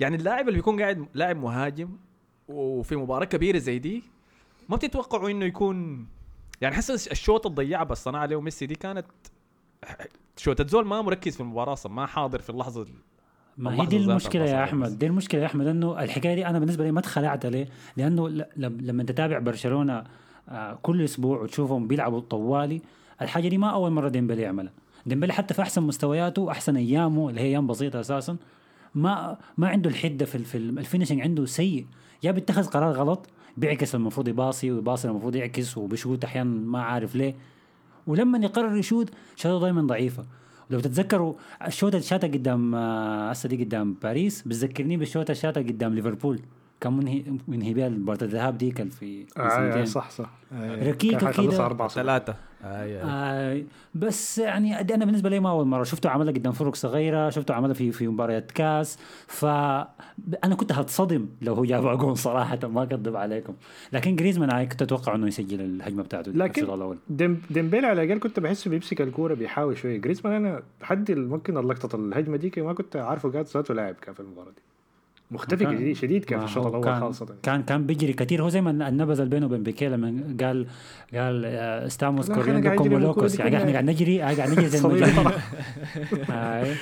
يعني 0.00 0.16
اللاعب 0.16 0.48
اللي 0.48 0.58
بيكون 0.58 0.80
قاعد 0.82 1.06
لاعب 1.14 1.36
مهاجم 1.36 1.88
وفي 2.48 2.96
مباراة 2.96 3.24
كبيرة 3.24 3.58
زي 3.58 3.78
دي 3.78 4.02
ما 4.68 4.76
بتتوقعوا 4.76 5.30
إنه 5.30 5.44
يكون 5.44 6.06
يعني 6.60 6.74
حس 6.74 7.08
الشوط 7.08 7.46
الضيعه 7.46 7.84
بس 7.84 8.04
صنع 8.04 8.18
عليه 8.18 8.40
ميسي 8.40 8.66
دي 8.66 8.74
كانت 8.74 9.06
شوط 10.36 10.62
زول 10.68 10.86
ما 10.86 11.02
مركز 11.02 11.34
في 11.34 11.40
المباراة 11.40 11.72
أصلا 11.72 11.92
ما 11.92 12.06
حاضر 12.06 12.40
في 12.40 12.50
اللحظة 12.50 12.82
ال- 12.82 12.94
ما 13.58 13.82
هي 13.82 13.86
دي 13.86 13.98
ما 13.98 14.12
يا 14.46 14.64
بس. 14.64 14.92
دي 14.92 15.06
المشكلة 15.06 15.40
يا 15.40 15.46
أحمد 15.46 15.66
إنه 15.66 16.02
الحكاية 16.04 16.34
دي 16.34 16.46
أنا 16.46 16.58
بالنسبة 16.58 16.84
لي 16.84 16.92
ما 16.92 17.00
اتخلعت 17.00 17.46
عليه 17.46 17.68
لأنه 17.96 18.28
ل- 18.28 18.44
لم- 18.56 18.78
لما 18.80 19.02
تتابع 19.02 19.38
برشلونة 19.38 20.04
آه، 20.48 20.78
كل 20.82 21.04
أسبوع 21.04 21.40
وتشوفهم 21.40 21.88
بيلعبوا 21.88 22.20
طوالي 22.20 22.82
الحاجة 23.22 23.48
دي 23.48 23.58
ما 23.58 23.70
أول 23.70 23.90
مرة 23.90 24.08
ديمبلي 24.08 24.42
يعملها. 24.42 24.72
ديمبلي 25.06 25.32
حتى 25.32 25.54
في 25.54 25.62
أحسن 25.62 25.82
مستوياته 25.82 26.50
أحسن 26.50 26.76
أيامه 26.76 27.28
اللي 27.28 27.40
هي 27.40 27.44
أيام 27.44 27.66
بسيطة 27.66 28.00
أساسا 28.00 28.36
ما 28.94 29.36
ما 29.58 29.68
عنده 29.68 29.90
الحدة 29.90 30.24
في 30.24 30.38
في 30.38 30.58
ال- 30.58 30.78
ال 30.78 30.82
finishing 30.82 31.20
عنده 31.20 31.46
سيء. 31.46 31.86
يا 32.22 32.30
بيتخذ 32.32 32.66
قرار 32.66 32.92
غلط 32.92 33.26
بيعكس 33.56 33.94
المفروض 33.94 34.28
يباصي 34.28 34.70
ويباصي 34.72 35.08
المفروض 35.08 35.36
يعكس 35.36 35.78
وبيشوت 35.78 36.24
أحيانا 36.24 36.50
ما 36.50 36.82
عارف 36.82 37.14
ليه. 37.16 37.34
ولما 38.06 38.38
يقرر 38.38 38.76
يشوت 38.76 39.10
شوطه 39.36 39.60
دائما 39.60 39.82
ضعيفة. 39.82 40.24
لو 40.70 40.80
تتذكروا 40.80 41.34
الشوطه 41.66 41.96
اللي 41.96 42.38
قدام 42.38 42.74
آه، 42.74 43.30
هسه 43.30 43.48
دي 43.48 43.64
قدام 43.64 43.94
باريس 43.94 44.42
بتذكرني 44.42 44.96
بالشوطه 44.96 45.32
اللي 45.60 45.72
قدام 45.72 45.94
ليفربول. 45.94 46.40
كان 46.84 46.92
منهي 46.92 47.22
منهي 47.48 47.74
بيها 47.74 47.88
مباراة 47.88 48.18
الذهاب 48.22 48.58
ديك 48.58 48.80
اللي 48.80 48.90
في 48.90 49.26
في 49.26 49.40
آه. 49.40 49.42
آه 49.80 49.84
صح 49.84 50.10
صح. 50.10 50.30
آه، 50.52 50.88
ركيكة 50.90 51.18
كان 51.18 51.26
حيخلصها 51.26 51.50
كده. 51.56 51.66
4 51.66 51.88
ثلاثة. 51.88 52.34
اي 52.64 52.96
اي 52.96 53.02
آه 53.04 53.62
بس 53.94 54.38
يعني 54.38 54.80
أدي 54.80 54.94
أنا 54.94 55.04
بالنسبة 55.04 55.30
لي 55.30 55.40
ما 55.40 55.50
أول 55.50 55.66
مرة. 55.66 55.82
شفته 55.84 56.10
عملها 56.10 56.32
قدام 56.32 56.52
فرق 56.52 56.74
صغيرة 56.74 57.30
شفته 57.30 57.54
عملها 57.54 57.74
في 57.74 57.92
في 57.92 58.08
مباريات 58.08 58.50
كاس. 58.52 58.98
فانا 59.26 60.54
كنت 60.56 60.72
هتصدم 60.72 61.26
لو 61.42 61.54
هو 61.54 61.64
جاب 61.64 61.98
جون 61.98 62.14
صراحة 62.14 62.58
ما 62.64 62.82
أكذب 62.82 63.16
عليكم. 63.16 63.54
لكن 63.92 64.16
جريزمان 64.16 64.50
أنا 64.50 64.64
كنت 64.64 64.82
أتوقع 64.82 65.14
إنه 65.14 65.26
يسجل 65.26 65.60
الهجمة 65.60 66.02
بتاعته 66.02 66.32
دي 66.32 66.38
لكن 66.38 66.64
الأول. 66.64 66.98
ديم 67.08 67.42
ديمبيلي 67.50 67.86
على 67.86 68.02
الأقل 68.02 68.20
كنت 68.20 68.40
بحسه 68.40 68.70
بيمسك 68.70 69.00
الكورة 69.00 69.34
بيحاول 69.34 69.76
شوية. 69.78 69.98
جريزمان 69.98 70.46
أنا 70.46 70.62
لحد 70.82 71.10
ال- 71.10 71.28
ممكن 71.28 71.56
اللقطه 71.58 71.96
الهجمة 71.96 72.36
دي 72.36 72.52
ما 72.56 72.72
كنت 72.72 72.96
عارفه 72.96 73.30
قاعد 73.32 73.44
ذاته 73.44 73.74
لاعب 73.74 73.94
كان 73.94 74.14
في 74.14 74.20
المباراة 74.20 74.50
دي. 74.50 74.62
مختفي 75.30 75.64
كان- 75.64 75.94
شديد, 75.94 76.24
كان 76.24 76.38
في 76.38 76.44
الشوط 76.44 76.66
الأول 76.66 76.84
كان 76.84 77.00
خاصه 77.00 77.26
كان 77.42 77.62
كان 77.62 77.86
بيجري 77.86 78.12
كثير 78.12 78.42
هو 78.42 78.48
زي 78.48 78.60
ما 78.60 78.88
النبذ 78.88 79.18
اللي 79.20 79.30
بينه 79.30 79.46
وبين 79.46 79.62
بيكي 79.62 79.88
لما 79.88 80.36
قال 80.40 80.66
قال 81.14 81.42
آه، 81.44 81.86
estamos 81.86 82.30
corriendo 82.30 82.74
como 82.74 83.02
locos 83.02 83.38
يعني 83.38 83.56
إحنا. 83.56 83.72
قاعد 83.72 83.84
نجري 83.84 84.20
قاعد 84.20 84.40
نجري 84.50 84.66
زي 84.66 84.78
صليب. 84.78 85.02
المجانين 85.02 85.32
آه. 86.30 86.74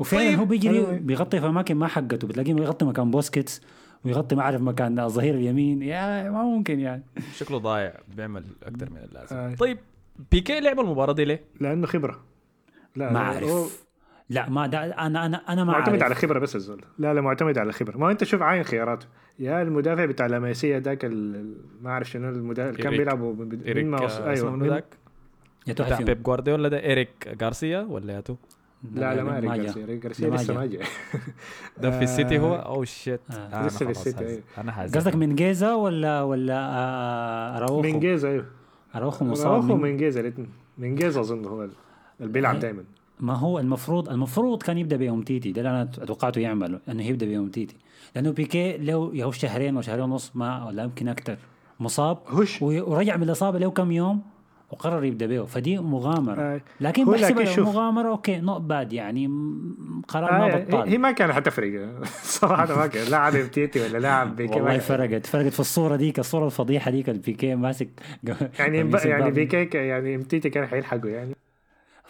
وفعلا 0.00 0.24
طيب. 0.30 0.38
هو 0.38 0.44
بيجري 0.44 0.74
أيوة. 0.76 0.92
بيغطي 0.98 1.40
في 1.40 1.46
أماكن 1.46 1.74
ما 1.76 1.86
حقته 1.86 2.26
بتلاقيه 2.28 2.54
بيغطي 2.54 2.84
مكان 2.84 3.10
بوسكيتس 3.10 3.60
ويغطي 4.04 4.34
ما 4.36 4.42
أعرف 4.42 4.60
مكان 4.62 4.98
الظهير 4.98 5.34
اليمين 5.34 5.82
يا 5.82 6.30
ما 6.30 6.42
ممكن 6.42 6.80
يعني 6.80 7.02
شكله 7.36 7.58
ضايع 7.58 7.92
بيعمل 8.16 8.44
أكثر 8.62 8.90
من 8.90 8.96
اللازم 9.08 9.36
آه. 9.36 9.54
طيب 9.54 9.78
بيكي 10.32 10.60
لعب 10.60 10.80
المباراة 10.80 11.12
دي 11.12 11.24
ليه؟ 11.24 11.44
لأنه 11.60 11.86
خبرة 11.86 12.20
لا 12.96 13.12
ما 13.12 13.18
أعرف 13.18 13.84
لا 14.30 14.48
ما 14.50 14.66
دا 14.66 14.78
أنا 14.84 15.26
أنا 15.26 15.36
أنا 15.48 15.64
ما 15.64 15.72
معتمد 15.72 15.94
على 15.94 16.02
اعرف 16.02 16.18
خبره 16.18 16.38
بس 16.38 16.56
الزول 16.56 16.80
لا 16.98 17.14
لا 17.14 17.20
معتمد 17.20 17.58
على 17.58 17.72
خبره 17.72 17.96
ما 17.98 18.10
أنت 18.10 18.24
شوف 18.24 18.42
عاين 18.42 18.62
خياراته 18.62 19.06
يا 19.38 19.62
المدافع 19.62 20.04
بتاع 20.04 20.26
لاماسيا 20.26 20.78
ذاك 20.80 21.04
ال- 21.04 21.54
ما 21.82 21.90
أعرف 21.90 22.10
شنو 22.10 22.28
المدافع 22.28 22.82
كان 22.82 22.92
إيريك- 22.92 22.96
بيلعبوا 22.98 23.32
ب- 23.34 23.66
إيريك 23.66 23.84
من 23.84 23.90
ما 23.90 24.02
وص- 24.02 24.16
آه، 24.20 24.50
من- 24.50 24.68
ذاك؟ 24.68 24.84
بتاع. 25.68 25.98
بيب 26.00 26.22
جوارديولا 26.22 26.68
ده 26.68 26.82
إيريك 26.82 27.36
غارسيا 27.42 27.80
ولا 27.80 28.12
ياتو؟ 28.14 28.36
لا 28.94 29.14
لا 29.14 29.22
ما 29.24 29.36
إيريك 29.36 29.50
جا. 29.50 29.56
جارسيا 29.62 29.80
إيريك 29.82 30.02
جارسيا 30.02 30.28
ما 30.30 30.34
لسه. 30.36 30.54
ما 30.54 30.66
جاء 30.66 30.82
ده 31.78 31.90
في 31.90 32.02
السيتي 32.08 32.38
هو 32.38 32.54
آه. 32.54 32.58
أو 32.58 32.84
شيت 32.84 33.20
آه. 33.30 33.66
لسه 33.66 33.84
في 33.84 33.90
السيتي، 33.90 34.26
أيوه. 34.26 34.40
أنا 34.58 34.72
حازم 34.72 34.98
قصدك 35.00 35.14
من 35.14 35.34
جيزا 35.34 35.74
ولا 35.74 36.22
ولا 36.22 36.54
آه، 36.58 37.56
أراوخو 37.56 37.82
من 37.82 38.00
جيزا 38.00 38.28
أيوه 38.28 38.46
أراوخو 38.94 39.24
مصاب 39.24 39.46
أراوخو 39.52 39.76
من 39.76 39.82
من 39.82 39.96
جيزا 39.96 40.20
الاثنين 40.20 40.48
من 40.78 40.94
جيزا 40.94 41.20
أظن 41.20 41.44
هو 41.44 41.62
اللي 42.20 42.32
بيلعب. 42.32 42.58
دائما 42.58 42.84
ما 43.20 43.34
هو 43.34 43.58
المفروض 43.58 44.08
المفروض 44.08 44.62
كان 44.62 44.78
يبدأ 44.78 44.96
بيوم 44.96 45.22
تيتي. 45.22 45.52
ده 45.52 45.60
اللي 45.60 45.70
أنا 45.70 45.84
توقعته 45.84 46.38
يعمله 46.38 46.80
إنه 46.88 47.06
يبدأ 47.06 47.26
بيوم 47.26 47.48
تيتي. 47.48 47.76
لأنه 48.14 48.30
بيكي 48.30 48.76
له 48.76 49.10
يهو 49.14 49.30
شهرين 49.30 49.76
وشهرين 49.76 50.04
ونص 50.04 50.32
ما 50.34 50.66
ولا 50.66 50.82
يمكن 50.82 51.08
أكثر 51.08 51.36
مصاب. 51.80 52.18
هوش. 52.28 52.62
و- 52.62 52.90
ورجع 52.92 53.16
من 53.16 53.22
الإصابة 53.22 53.58
له 53.58 53.70
كم 53.70 53.92
يوم 53.92 54.22
وقرر 54.70 55.04
يبدأ 55.04 55.26
بيه. 55.26 55.40
فدي 55.40 55.78
مغامرة. 55.78 56.40
آه. 56.42 56.60
لكن 56.80 57.04
بحسبها 57.04 57.56
لو. 57.56 57.64
مغامره 57.64 58.08
okay 58.08 58.36
not 58.40 58.60
bad 58.60 58.92
يعني. 58.92 59.26
قرار 60.08 60.30
آه 60.30 60.38
ما 60.38 60.46
هي- 60.46 60.54
هي 60.54 60.64
بطال 60.64 60.98
ما 61.00 61.12
كانت 61.12 61.32
حتفرق. 61.32 61.90
صراحة 62.40 62.76
ما 62.76 62.86
كان. 62.86 63.10
لاعب 63.10 63.50
تيتي 63.50 63.80
ولا 63.80 63.98
لاعب 63.98 64.36
بيكي 64.36 64.54
والله 64.60 64.78
فرقت. 64.78 65.26
فرقت 65.26 65.52
في 65.52 65.60
الصورة 65.60 65.96
ديك 65.96 66.18
الصورة 66.18 66.46
الفضيحة 66.46 66.90
ديك 66.90 67.08
البيكي 67.08 67.54
ماسك 67.54 67.88
يعني 68.58 68.78
يعني. 69.04 69.30
بيكي 69.30 69.68
يعني 69.78 70.18
تيتي 70.18 70.50
كان 70.50 70.66
حيلحقه 70.66 71.08
يعني. 71.08 71.34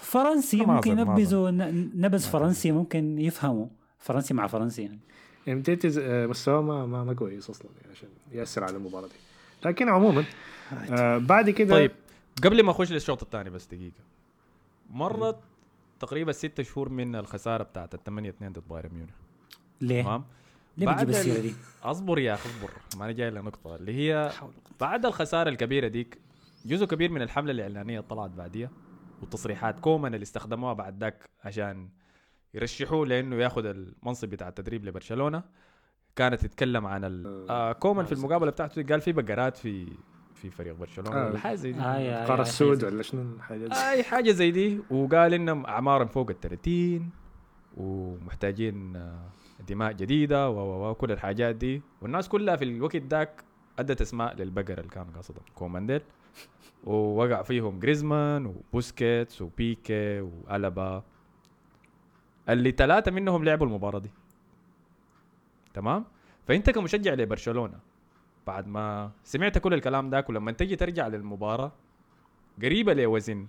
فرنسي 0.00 0.56
ممكن 0.64 0.98
ينبذوا 0.98 1.50
ن- 1.50 1.90
نبذ 2.00 2.18
فرنسي 2.30 2.72
ممكن 2.72 3.18
يفهموا. 3.18 3.66
فرنسي 3.98 4.34
مع 4.34 4.46
فرنسي 4.46 4.82
يعني. 4.82 4.98
يعني 5.46 5.62
تيتي 5.62 5.90
ز- 5.90 5.98
آه، 5.98 6.26
مستواه 6.26 6.62
ما 6.62 6.86
ما, 6.86 7.04
ما 7.04 7.14
كويس 7.14 7.50
أصلا 7.50 7.68
يعني 7.80 7.92
عشان 7.92 8.08
يأثر 8.32 8.64
على 8.64 8.76
المباراه 8.76 9.06
دي 9.06 9.12
لكن 9.64 9.88
عموما 9.88 10.24
آه 10.90 11.18
بعد 11.18 11.50
كده 11.50 11.74
طيب 11.74 11.90
قبل 12.44 12.62
ما 12.62 12.70
أخش 12.70 12.92
للشوط 12.92 13.22
الثاني 13.22 13.50
بس 13.50 13.66
دقيقة. 13.66 13.94
مرت 14.90 15.36
تقريبا 16.00 16.32
ست 16.32 16.62
شهور 16.62 16.88
من 16.88 17.16
الخسارة 17.16 17.62
بتاعت 17.62 17.94
الثمانية 17.94 18.30
2 18.30 18.52
ضد 18.52 18.62
بايرن 18.70 18.90
ميونخ. 18.94 19.10
ليه؟ 19.80 20.02
تمام؟ 20.02 20.24
ليه 20.78 20.86
بعد 20.86 20.96
بتجيب 20.96 21.10
السيرة 21.10 21.36
ال- 21.36 21.42
دي؟ 21.42 21.54
أصبر 21.84 22.18
يا 22.18 22.34
أخي 22.34 22.48
أصبر. 22.48 22.70
ما 22.96 23.04
أنا 23.04 23.12
جاي 23.12 23.30
لنقطة. 23.30 23.76
اللي 23.76 23.92
هي 23.94 24.32
بعد 24.80 25.06
الخسارة 25.06 25.48
الكبيرة 25.48 25.88
ديك 25.88 26.18
جزء 26.66 26.86
كبير 26.86 27.10
من 27.10 27.22
الحملة 27.22 27.52
الإعلانية 27.52 27.98
اللي 27.98 28.08
طلعت 28.10 28.30
بعديها. 28.30 28.70
والتصريحات 29.20 29.80
كومان 29.80 30.14
اللي 30.14 30.22
استخدموها 30.22 30.72
بعد 30.72 31.00
ذاك 31.00 31.30
عشان 31.44 31.88
يرشحوه 32.54 33.06
لأنه 33.06 33.36
ياخذ 33.36 33.66
المنصب 33.66 34.28
بتاع 34.28 34.48
التدريب 34.48 34.84
لبرشلونة. 34.84 35.42
كانت 36.16 36.40
تتكلم 36.40 36.86
عن 36.86 37.04
ال... 37.04 37.46
آه 37.50 37.72
كومان 37.72 38.06
في 38.06 38.12
المقابلة 38.12 38.50
بتاعته 38.50 38.82
قال 38.82 39.00
في 39.00 39.12
بقرات 39.12 39.56
في 39.56 39.86
في 40.34 40.50
فريق 40.50 40.74
برشلونة 40.74 41.16
آه. 41.16 41.26
ولا 41.26 41.38
حاجة 41.38 41.54
زي 41.54 41.72
دي. 41.72 41.80
آه 41.80 42.42
السود. 42.42 42.84
ولا 42.84 43.02
شنو؟ 43.02 43.38
حاجة 43.40 43.66
دي. 43.66 43.74
أي 43.74 44.02
حاجة 44.02 44.30
زي 44.30 44.50
دي. 44.50 44.80
وقال 44.90 45.34
إنهم 45.34 45.66
أعمارهم 45.66 46.08
فوق 46.08 46.30
ال 46.30 46.40
30 46.40 47.10
ومحتاجين 47.76 48.96
آه، 48.96 49.30
دماء 49.68 49.92
جديدة 49.92 50.50
وكل 50.50 51.12
الحاجات 51.12 51.56
دي. 51.56 51.82
والناس 52.00 52.28
كلها 52.28 52.56
في 52.56 52.64
الوقت 52.64 52.96
ذاك 52.96 53.44
أدت 53.78 54.00
أسماء 54.00 54.34
للبقر 54.34 54.78
اللي 54.78 54.90
كان 54.90 55.06
قصدهم 55.10 55.44
كومانديل 55.54 56.00
ووقع 56.84 57.42
فيهم 57.42 57.78
جريزمان 57.80 58.46
وبوسكيتس 58.46 59.42
وبيكي 59.42 60.20
وألبا. 60.20 61.02
اللي 62.48 62.70
ثلاثة 62.70 63.10
منهم 63.10 63.44
لعبوا 63.44 63.66
المباراة 63.66 63.98
دي. 63.98 64.10
تمام؟ 65.74 66.04
فأنت 66.46 66.70
كمشجع 66.70 67.14
لبرشلونة 67.14 67.78
بعد 68.46 68.66
ما 68.66 69.10
سمعت 69.24 69.58
كل 69.58 69.74
الكلام 69.74 70.10
ذاك 70.10 70.28
ولما 70.28 70.52
تجي 70.52 70.76
ترجع 70.76 71.08
للمباراة 71.08 71.72
قريبة 72.62 72.92
لوزن 72.94 73.46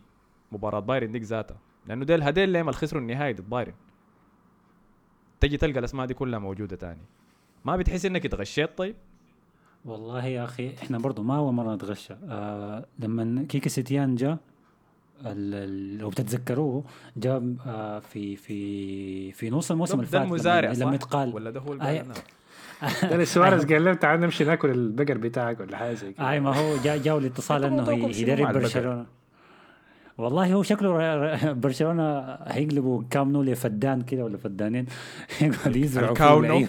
مباراة 0.52 0.80
بايرن 0.80 1.12
ديك 1.12 1.24
ذاتها 1.24 1.58
لأنه 1.86 2.06
ديل 2.06 2.24
هديل 2.24 2.50
ليه 2.50 2.64
ما 2.64 2.72
خسروا 2.72 3.02
النهائي 3.02 3.34
ضد 3.34 3.50
بايرن. 3.50 3.74
تجي 5.40 5.58
تلقى 5.58 5.80
الأسماء 5.80 6.06
دي 6.06 6.14
كلها 6.14 6.40
موجودة 6.40 6.76
تاني. 6.76 7.02
ما 7.66 7.78
بتحس 7.78 8.06
إنك 8.06 8.26
اتغشيت 8.26 8.78
طيب؟ 8.78 8.96
والله 9.86 10.26
يا 10.26 10.44
أخي 10.44 10.74
إحنا 10.84 10.98
برضو 10.98 11.24
ما 11.24 11.38
اول 11.38 11.54
مرة 11.54 11.76
نتغشى 11.76 12.14
آه 12.30 12.86
لما 13.00 13.46
كيكي 13.50 13.70
سيتيان 13.70 14.16
جاء 14.16 14.38
لو 16.00 16.10
بتتذكروه 16.10 16.84
جاء 17.18 17.56
آه 17.68 18.00
في 18.00 18.36
في 18.36 19.32
في 19.32 19.50
نص 19.50 19.72
الموسم 19.72 20.00
اللي 20.00 20.12
ده 20.12 20.20
فات 20.20 20.28
المزارع 20.28 20.72
لما, 20.72 20.96
اتقال 20.96 21.36
ولا 21.36 21.50
ده 21.50 21.60
هو 21.60 21.74
اللي 21.74 21.84
آه،؟ 21.84 22.04
ده 23.04 23.14
اللي 23.14 23.26
سواريز 23.26 23.66
قال 23.66 23.86
له 23.86 23.94
تعال 23.94 24.20
نمشي 24.20 24.44
ناكل 24.44 24.70
البقر 24.70 25.18
بتاعك 25.18 25.60
ولا 25.60 25.78
حاجة 25.78 25.94
زي 25.94 26.14
كده 26.14 26.32
اي 26.32 26.40
ما 26.40 26.56
هو 26.56 26.78
جاء 26.78 26.98
جاء 26.98 27.18
الاتصال 27.18 27.64
إنه 27.64 27.92
يدرب؟ 27.92 28.54
برشلونة 28.54 29.06
والله 30.18 30.54
هو 30.54 30.64
شكله 30.64 31.54
برشلونة 31.54 32.20
هيقلبوا 32.32 33.04
كام 33.10 33.32
نو 33.32 33.44
لفدان 33.44 34.02
كده 34.02 34.24
ولا 34.24 34.38
فدانين 34.38 34.86
يقعد 35.42 35.76
يزرعوا. 35.76 36.12
الكامب 36.12 36.44
نو. 36.44 36.68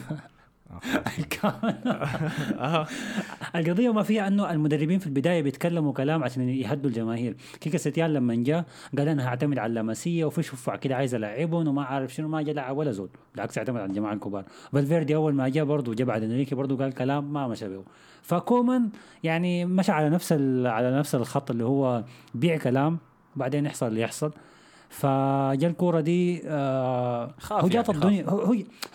القضية 3.57 3.93
ما 3.93 4.03
فيها 4.03 4.29
أنه 4.29 4.53
المدربين 4.53 4.99
في 4.99 5.07
البداية 5.07 5.43
بيتكلموا 5.43 5.93
كلام 5.93 6.25
عشان 6.25 6.49
يهدوا 6.49 6.91
الجماهير. 6.91 7.37
كيكي 7.61 7.79
سيتيان 7.79 8.13
لما 8.13 8.35
جاء 8.35 8.65
قال 8.99 9.09
أنا 9.09 9.29
هعتمد 9.29 9.59
على 9.59 9.71
اللاماسيا 9.71 10.25
وفي 10.25 10.43
شفع 10.43 10.77
كده 10.77 10.97
عايز 10.97 11.15
العبهم 11.15 11.69
وما 11.69 11.85
عارف 11.85 12.15
شنو 12.15 12.29
ما 12.29 12.43
جاء 12.43 12.55
لعب 12.55 12.77
ولا 12.77 12.93
زول. 12.93 13.09
بالعكس 13.35 13.59
اعتمد 13.59 13.81
على 13.81 13.91
الجماعة 13.91 14.13
الكبار. 14.13 14.45
فالفيردي 14.73 15.15
أول 15.15 15.35
ما 15.35 15.49
جاء 15.49 15.65
برضه 15.65 15.95
جاب 15.95 16.07
بعد 16.07 16.23
إنريكي 16.23 16.55
برضه 16.55 16.77
قال 16.77 16.93
كلام 16.93 17.33
ما 17.33 17.49
مشى 17.49 17.69
به. 17.69 17.85
فكومان 18.23 18.91
يعني 19.25 19.65
مشى 19.65 19.93
على 19.93 20.11
نفس 20.11 20.33
على 20.67 20.99
نفس 20.99 21.15
الخط 21.15 21.51
اللي 21.51 21.65
هو 21.65 22.05
بيع 22.35 22.57
كلام 22.57 22.99
بعدين 23.37 23.67
يحصل 23.67 23.87
اللي 23.87 24.01
يحصل. 24.01 24.33
فجا 24.93 25.69
الكورة 25.69 26.01
دي 26.01 26.43
آه 26.47 27.35
خاف 27.39 27.63
هو 27.63 27.69
جات 27.69 27.89
يعني، 27.89 27.99
الدنيا 28.01 28.31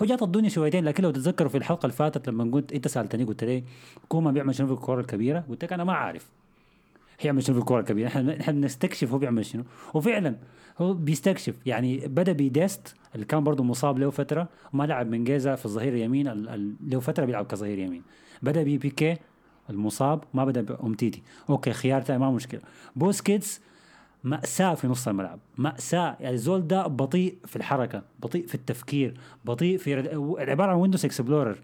هو 0.02 0.06
جات 0.06 0.22
الدنيا 0.24 0.50
شويتين 0.50 0.86
لكن 0.86 1.04
لو 1.04 1.12
تتذكروا 1.12 1.50
في 1.50 1.58
الحلقة 1.58 1.86
اللي 1.86 1.96
فاتت 1.96 2.30
لما 2.30 2.52
قلت 2.52 2.74
أنت 2.74 2.88
سألتني 2.88 3.24
قلت 3.24 3.44
لي 3.44 3.64
كومان 4.10 4.34
بيعمل 4.34 4.56
شنو 4.56 4.68
في 4.68 4.74
الكورة 4.74 5.02
الكبيرة؟ 5.02 5.44
قلت 5.50 5.64
لك 5.64 5.74
أنا 5.74 5.84
ما 5.84 5.94
عارف 5.94 6.28
هيعمل 7.20 7.44
شنو 7.44 7.56
في 7.56 7.62
الكورة 7.62 7.80
الكبيرة. 7.80 8.08
إحنا 8.08 8.40
إحنا 8.42 8.54
بنستكشف 8.54 9.12
هو 9.12 9.18
بيعمل 9.18 9.46
شنو. 9.46 9.64
وفعلا 9.94 10.36
هو 10.82 10.94
بيستكشف 10.94 11.56
يعني 11.66 12.08
بدأ 12.08 12.32
بـ 12.32 12.45
Dest 12.45 12.96
اللي 13.16 13.26
كان 13.26 13.44
برضه 13.44 13.64
مصاب 13.64 13.98
له 14.00 14.10
فترة 14.10 14.48
وما 14.74 14.84
لعب 14.84 15.08
من 15.08 15.24
جيزا 15.24 15.56
في 15.56 15.66
الظهير 15.66 15.94
اليمين 15.94 16.28
ال- 16.28 16.50
ال- 16.50 16.74
له 16.88 17.00
فترة 17.00 17.26
بيلعب 17.26 17.46
كظهير 17.46 17.80
يمين. 17.80 18.02
بدأ 18.42 18.64
ببيكي 18.64 19.18
المصاب 19.70 20.24
ما 20.34 20.46
بدأ 20.46 20.62
بأمتيتي. 20.62 21.22
أوكي 21.50 21.74
خيار 21.74 22.02
تاني 22.02 22.20
ما 22.20 22.32
مشكلة. 22.32 22.62
بوسكيتس 22.96 23.62
مأساة 24.30 24.74
في 24.74 24.88
نص 24.88 25.08
الملعب. 25.08 25.40
مأساة 25.58 26.18
يعني 26.20 26.36
الزول 26.36 26.68
ده 26.68 26.88
بطيء 26.88 27.38
في 27.46 27.56
الحركة 27.56 28.04
بطيء 28.20 28.48
في 28.48 28.56
التفكير 28.56 29.20
بطيء 29.46 29.78
في. 29.78 29.94
عبارة 30.40 30.72
عن 30.72 30.78
Windows 30.78 31.06
Explorer 31.06 31.58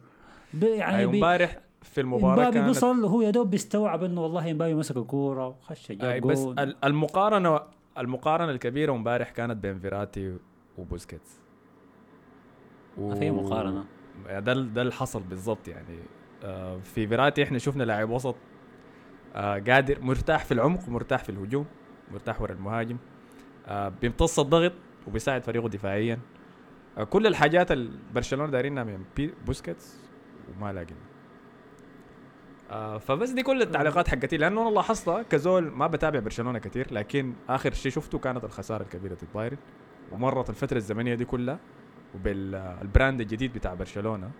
يعني 0.62 0.98
أيوة،. 0.98 1.14
امبارح 1.14 1.60
في 1.82 2.02
المباراة 2.02 2.48
امبابي 2.48 2.68
بيصل 2.68 3.04
وهو 3.04 3.22
يا 3.22 3.30
دوب 3.30 3.50
بيستوعب 3.50 4.04
إنه 4.04 4.22
والله 4.24 4.52
امبابي 4.52 4.74
مسك 4.74 4.98
الكورة 4.98 5.48
وخش 5.48 5.92
أي 5.92 5.96
جاب 5.96 6.28
بس 6.28 6.40
جول. 6.40 6.60
ال- 6.60 6.86
المقارنة 6.86 7.60
المقارنة 7.98 8.52
الكبيرة 8.52 8.94
امبارح 8.94 9.30
كانت 9.30 9.58
بين 9.58 9.80
فيراتي 9.80 10.38
وبوسكيتس. 10.78 11.40
و... 12.98 13.10
ما 13.10 13.16
في 13.16 13.32
مقارنة. 13.32 13.86
ده 14.30 14.54
ده 14.54 14.82
اللي 14.82 14.94
حصل 14.94 15.24
بالضبط 15.24 15.68
يعني. 15.68 15.98
آه، 16.44 16.80
في 16.80 17.08
فيراتي 17.08 17.44
إحنا 17.44 17.58
شفنا 17.58 17.84
لاعب 17.84 18.10
وسط 18.10 18.36
آه، 19.36 19.60
قادر 19.60 20.02
مرتاح 20.02 20.46
في 20.46 20.54
العمق 20.54 20.80
ومرتاح 20.88 21.24
في 21.24 21.30
الهجوم. 21.30 21.66
مرتاح 22.14 22.42
ورا 22.42 22.54
المهاجم. 22.54 22.98
آه، 23.68 23.90
بيمتص 24.02 24.40
الضغط 24.40 24.74
وبيساعد 25.08 25.44
فريقه 25.44 25.70
دفاعيا. 25.70 26.20
آه، 26.98 27.04
كل 27.04 27.28
الحاجات 27.28 27.72
اللي 27.72 27.92
برشلونة 28.14 28.52
دايرينها 28.52 28.84
من 28.84 29.04
بوسكيتس 29.46 30.00
وما 30.50 30.74
لاقينا. 30.74 31.00
آه 32.72 32.98
فبس 32.98 33.30
دي 33.30 33.44
كل 33.44 33.62
التعليقات 33.62 34.08
حقتي. 34.08 34.38
لأنه 34.38 34.62
أنا 34.62 34.70
لاحظتها 34.70 35.24
كزول 35.24 35.64
ما 35.64 35.88
بتابع 35.88 36.20
برشلونة 36.20 36.60
كثير 36.60 36.94
لكن 36.94 37.34
آخر 37.50 37.74
شيء 37.74 37.92
شفته 37.92 38.20
كانت 38.20 38.44
الخسارة 38.44 38.84
الكبيرة 38.84 39.14
ضد 39.14 39.28
بايرن. 39.36 39.58
ومرت 40.12 40.50
الفترة 40.50 40.78
الزمنية 40.78 41.16
دي 41.16 41.26
كلها 41.26 41.60
وبال 42.16 42.55
brand 42.56 43.22
الجديد 43.22 43.54
بتاع 43.54 43.74
برشلونة 43.74 44.32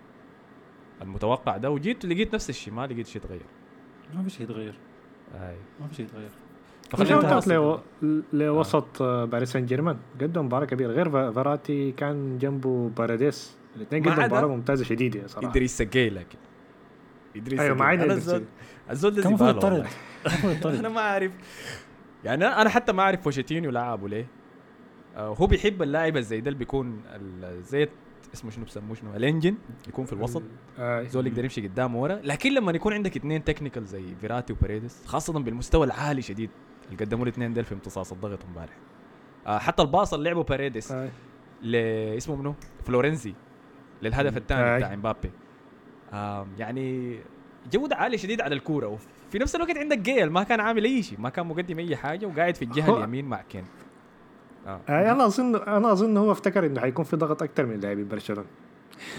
المتوقع 1.02 1.56
ده. 1.56 1.70
وجيت 1.70 2.06
لقيت 2.06 2.34
نفس 2.34 2.50
الشيء 2.50 2.74
ما 2.74 2.86
لقيت 2.86 3.06
شيء 3.06 3.22
تغير 3.22 3.46
ما 4.14 4.22
في 4.22 4.30
شيء 4.30 4.42
يتغير. 4.42 4.74
هاي. 5.34 5.56
ما 5.80 5.86
في 5.88 5.94
شيء 5.94 6.06
يتغير. 6.06 6.30
نواصل. 7.00 7.52
لو- 7.52 7.80
لوسط 8.32 9.02
آه، 9.02 9.24
باريس 9.24 9.52
سان 9.52 9.66
جيرمان؟ 9.66 9.96
قدم 10.20 10.44
مباراة 10.46 10.66
كبيرة. 10.66 10.92
غير 10.92 11.10
فيراتي 11.32 11.92
كان 11.92 12.38
جنبه 12.38 12.88
باريديس. 12.96 13.56
الاثنين 13.76 14.02
قدموا 14.02 14.26
مباراة 14.26 14.46
ممتازة 14.48 14.84
شديدة 14.84 15.26
صراحة. 15.26 15.50
إدريس 15.50 15.78
جاي 15.78 16.10
لكن. 16.10 16.38
إدريس 17.36 17.60
أيوه 17.60 17.76
ما 17.76 17.92
إدريس 17.92 18.34
الزول 18.90 19.14
ده 19.14 19.22
كان 19.22 19.28
المفروض 19.30 19.56
يطرد. 19.56 19.86
أنا 20.78 20.88
ما 20.88 21.00
أعرف. 21.00 21.32
يعني 22.24 22.46
أنا 22.46 22.62
أنا 22.62 22.70
حتى 22.70 22.92
ما 22.92 23.02
أعرف 23.02 23.24
بوتشيتينو 23.24 23.70
لعبه 23.70 24.08
ليه. 24.08 24.26
آه 25.16 25.34
هو 25.34 25.46
بيحب 25.46 25.82
اللاعب 25.82 26.18
زي 26.18 26.40
ده 26.40 26.48
اللي 26.48 26.58
بيكون 26.58 27.00
زي 27.60 27.88
اسمه 28.34 28.50
شنو 28.50 28.64
بسموه 28.64 28.94
شنو؟ 28.94 29.16
ال 29.16 29.21
engine. 29.21 29.54
يكون 29.88 30.04
في 30.04 30.12
الوسط. 30.12 30.42
آه. 30.78 31.02
زول 31.02 31.26
يقدر 31.26 31.44
يمشي 31.44 31.68
قدام 31.68 31.96
ورا. 31.96 32.20
لكن 32.22 32.54
لما 32.54 32.72
يكون 32.72 32.92
عندك 32.92 33.16
اثنين 33.16 33.44
technical 33.44 33.84
زي 33.86 34.02
فيراتي 34.20 34.52
وباريديس 34.52 35.06
خاصة 35.06 35.32
بالمستوى 35.32 35.86
العالي 35.86 36.22
شديد. 36.22 36.50
اللي 36.94 37.04
قدموا 37.04 37.24
الاثنين 37.24 37.52
ديل 37.52 37.64
في 37.64 37.74
امتصاص 37.74 38.12
الضغط 38.12 38.38
امبارح. 38.48 38.72
آه 39.46 39.58
حتى 39.58 39.82
ال 39.82 39.88
pass 39.88 40.14
اللي 40.14 40.28
لعبه 40.30 40.42
باريديس 40.42 40.92
آه. 40.92 41.08
ل 41.62 41.76
اسمه 42.16 42.36
منو؟ 42.36 42.54
فلورنزي 42.84 43.34
للهدف 44.02 44.36
الثاني 44.36 44.74
آي. 44.74 44.78
بتاع 44.78 44.94
امبابي. 44.94 45.30
آم 46.12 46.46
يعني 46.58 47.18
جودة 47.72 47.96
عالية 47.96 48.16
شديد 48.16 48.40
على 48.40 48.54
الكورة. 48.54 48.86
وفي 48.86 49.38
نفس 49.38 49.56
الوقت 49.56 49.78
عندك 49.78 49.98
جاي 49.98 50.30
ما 50.30 50.42
كان 50.42 50.60
عامل 50.60 50.84
أي 50.84 51.02
شيء 51.02 51.20
ما 51.20 51.28
كان 51.28 51.46
مقدم 51.46 51.78
أي 51.78 51.96
حاجة 51.96 52.26
وقاعد 52.26 52.56
في 52.56 52.64
الجهة 52.64 52.98
اليمين 52.98 53.24
مع 53.24 53.42
كين. 53.42 53.64
آه. 54.66 54.80
آه 54.88 55.12
أنا 55.12 55.26
اظن 55.26 55.56
أنا 55.56 55.92
أظن 55.92 56.16
هو 56.16 56.32
افتكر 56.32 56.66
إنه 56.66 56.80
حيكون 56.80 57.04
في 57.04 57.16
ضغط 57.16 57.42
أكثر 57.42 57.66
من 57.66 57.80
لاعبين 57.80 58.08
برشلونة. 58.08 58.44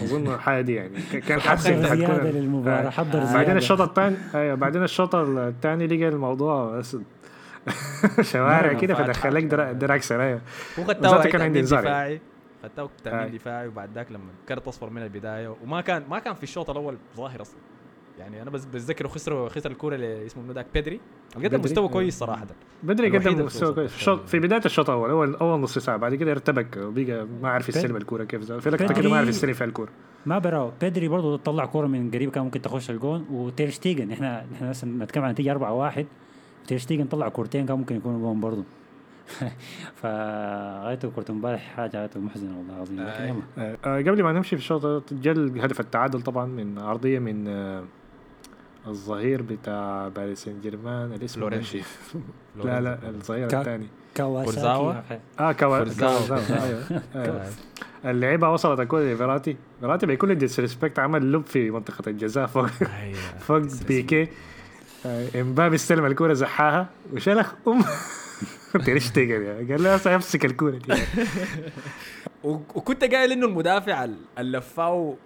أظن 0.02 0.26
الحاجة 0.34 0.60
دي 0.60 0.74
يعني 0.74 1.00
كان 1.02 1.40
حاسس 1.40 1.66
حضر 1.66 1.76
انه 1.76 1.94
زيادة 1.94 2.14
حتكون 2.14 2.30
للمباراة 2.30 2.86
آه. 2.86 2.90
حضر 2.90 3.18
بعدين 3.18 3.32
زيادة. 3.32 3.52
الشوط 3.52 3.80
الثاني 3.80 4.16
أيوه 4.34 4.54
بعدين 4.54 4.82
الشوط 4.82 5.14
الثاني 5.14 5.86
لقى 5.86 6.08
الموضوع 6.08 6.82
شوارع 8.32 8.72
كده. 8.72 8.94
فدخلك 8.94 9.44
درع 9.44 9.72
درع 9.72 9.98
سرايا 9.98 10.40
هو 10.78 10.84
بالذات 10.84 11.06
خدتها 11.06 11.30
كان 11.30 11.40
عندي. 11.40 11.60
دفاعي. 11.62 12.20
خدتها 12.62 12.88
تأمين 13.04 13.20
آي. 13.20 13.30
دفاعي 13.30 13.68
وبعد 13.68 13.90
ذاك 13.94 14.12
لما 14.12 14.30
كرت 14.48 14.68
أصفر 14.68 14.90
من 14.90 15.02
البداية. 15.02 15.56
وما 15.64 15.80
كان 15.80 16.02
ما 16.10 16.18
كان 16.18 16.34
في 16.34 16.42
الشوط 16.42 16.70
الأول 16.70 16.96
ظاهر 17.16 17.42
أصلا. 17.42 17.58
يعني 18.18 18.42
أنا 18.42 18.50
بس 18.50 18.64
بتذكره 18.64 19.08
خسروا 19.08 19.48
خسر 19.48 19.70
الكورة 19.70 19.94
اللي 19.94 20.26
اسمه 20.26 20.42
منو 20.42 20.52
ذاك 20.52 20.66
بيدري 20.74 21.00
قدم. 21.44 21.60
مستوى 21.60 21.84
آه. 21.84 21.88
كويس 21.88 22.18
صراحة. 22.18 22.46
بدري 22.82 23.06
الوحيد 23.06 23.28
قدم 23.28 23.44
مستوى 23.44 23.74
كويس. 23.74 23.90
في 23.90 23.96
الشوط 23.96 24.14
الشوط. 24.18 24.28
في 24.28 24.38
بداية 24.38 24.62
الشوط 24.64 24.90
الأول 24.90 25.10
اول 25.10 25.34
أول 25.34 25.60
نص 25.60 25.78
ساعة 25.78 25.96
بعد 25.96 26.14
كده 26.14 26.30
ارتبك 26.32 26.76
وبقى 26.76 27.26
ما 27.42 27.48
عارف 27.48 27.68
يستلم 27.68 27.96
الكورة 27.96 28.24
كيف 28.24 28.52
في 28.52 28.70
لقطة 28.70 28.94
كده 28.94 29.10
ما 29.10 29.16
عارف 29.16 29.28
يستلم 29.28 29.52
فيها 29.52 29.66
الكورة. 29.66 29.90
ما 30.26 30.38
براو 30.38 30.72
بيدري 30.80 31.08
برضه 31.08 31.36
طلع 31.36 31.64
كورة 31.66 31.86
من 31.86 32.10
قريب 32.10 32.30
كان 32.30 32.44
ممكن 32.44 32.62
تخش 32.62 32.90
الجون. 32.90 33.26
وتير 33.30 33.70
شتيجن 33.70 34.10
إحنا 34.10 34.46
إحنا 34.54 34.68
مثلا 34.68 35.04
نتكلم 35.04 35.24
عن 35.24 35.30
نتيجة 35.30 35.50
4 35.50 35.72
1 36.66 36.68
تير 36.68 36.78
شتيجن 36.78 37.04
طلع 37.04 37.28
كورتين 37.28 37.66
كان 37.66 37.78
ممكن 37.78 37.96
يكونوا 37.96 38.18
جون 38.18 38.40
برضه 38.40 38.64
فغايته 40.02 41.10
كورة 41.10 41.24
امبارح 41.30 41.60
حاجة 41.76 41.98
غايته 42.00 42.20
محزنة 42.20 42.58
والله 42.58 42.74
العظيم 42.74 43.00
آي. 43.00 43.28
يلا 43.28 43.42
آه، 43.58 43.78
آه، 43.84 43.98
قبل 43.98 44.22
ما 44.22 44.32
نمشي 44.32 44.56
في 44.56 44.62
الشوط 44.62 45.14
جا 45.14 45.60
هدف 45.60 45.80
التعادل 45.80 46.22
طبعا 46.22 46.46
من 46.46 46.78
عرضية 46.78 47.18
من 47.18 47.48
آه، 47.48 47.84
الظهير 48.86 49.42
بتاع 49.42 50.08
باريس 50.08 50.44
سان 50.44 50.60
جيرمان 50.60 51.12
الاسم 51.12 51.40
فلورنسي. 51.40 51.78
ماشي. 51.78 51.88
لا 52.64 52.80
لا 52.80 53.08
الظهير 53.08 53.58
الثاني 53.58 53.86
كواساكي؟ 54.16 55.20
آه 55.40 55.52
كوا 55.52 55.78
كورزاوا. 55.78 56.10
كورزاوا، 56.10 56.64
أيوه 56.64 56.82
أيوة. 57.24 57.42
آي. 57.42 58.10
اللعيبة 58.10 58.50
وصلت 58.50 58.80
الكوره 58.80 59.02
لفيراتي 59.02 59.56
فيراتي 59.80 60.06
بكل 60.06 60.34
disrespect 60.34 60.98
عمل 60.98 61.32
lob 61.32 61.46
في 61.46 61.70
منطقة 61.70 62.08
الجزاء 62.08 62.46
فوق 62.46 62.66
أيوة. 63.02 63.18
فوق 63.38 63.62
بيكي 63.88 64.22
آه، 64.22 64.28
امبابي 65.40 65.74
استلم 65.76 66.06
الكورة 66.06 66.32
زحاها 66.32 66.88
وشلخ 67.12 67.52
أم. 67.68 67.84
تير 68.84 69.10
شتيجن 69.10 69.42
يعني؟ 69.42 69.72
قال 69.72 69.82
له 69.82 70.14
أمسك 70.14 70.44
الكورة 70.44 70.78
دي 70.78 70.94
وكنت 72.44 73.04
قايل 73.04 73.32
إنه 73.32 73.46
المدافع 73.46 74.04
ال- 74.04 74.16
اللي 74.38 74.58
لفاه 74.58 75.16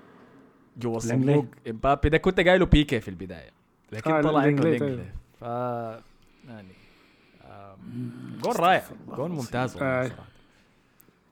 جوا. 0.77 0.97
الصندوق 0.97 1.47
إمبابي 1.69 2.09
ده 2.09 2.19
كنت 2.19 2.41
قايله 2.41 2.67
بيكي 2.67 3.01
في 3.01 3.09
البداية. 3.09 3.51
لكن 3.93 4.11
آه، 4.13 4.23
طلع 4.23 4.45
إنه 4.45 4.63
لينجلي 4.63 5.05
ف 5.41 5.43
يعني 5.43 6.69
جول 8.43 8.61
رائع. 8.61 8.83
جول 9.17 9.31
ممتاز 9.31 9.77
والله 9.77 9.89
آه. 9.91 10.03
صراحة. 10.09 10.25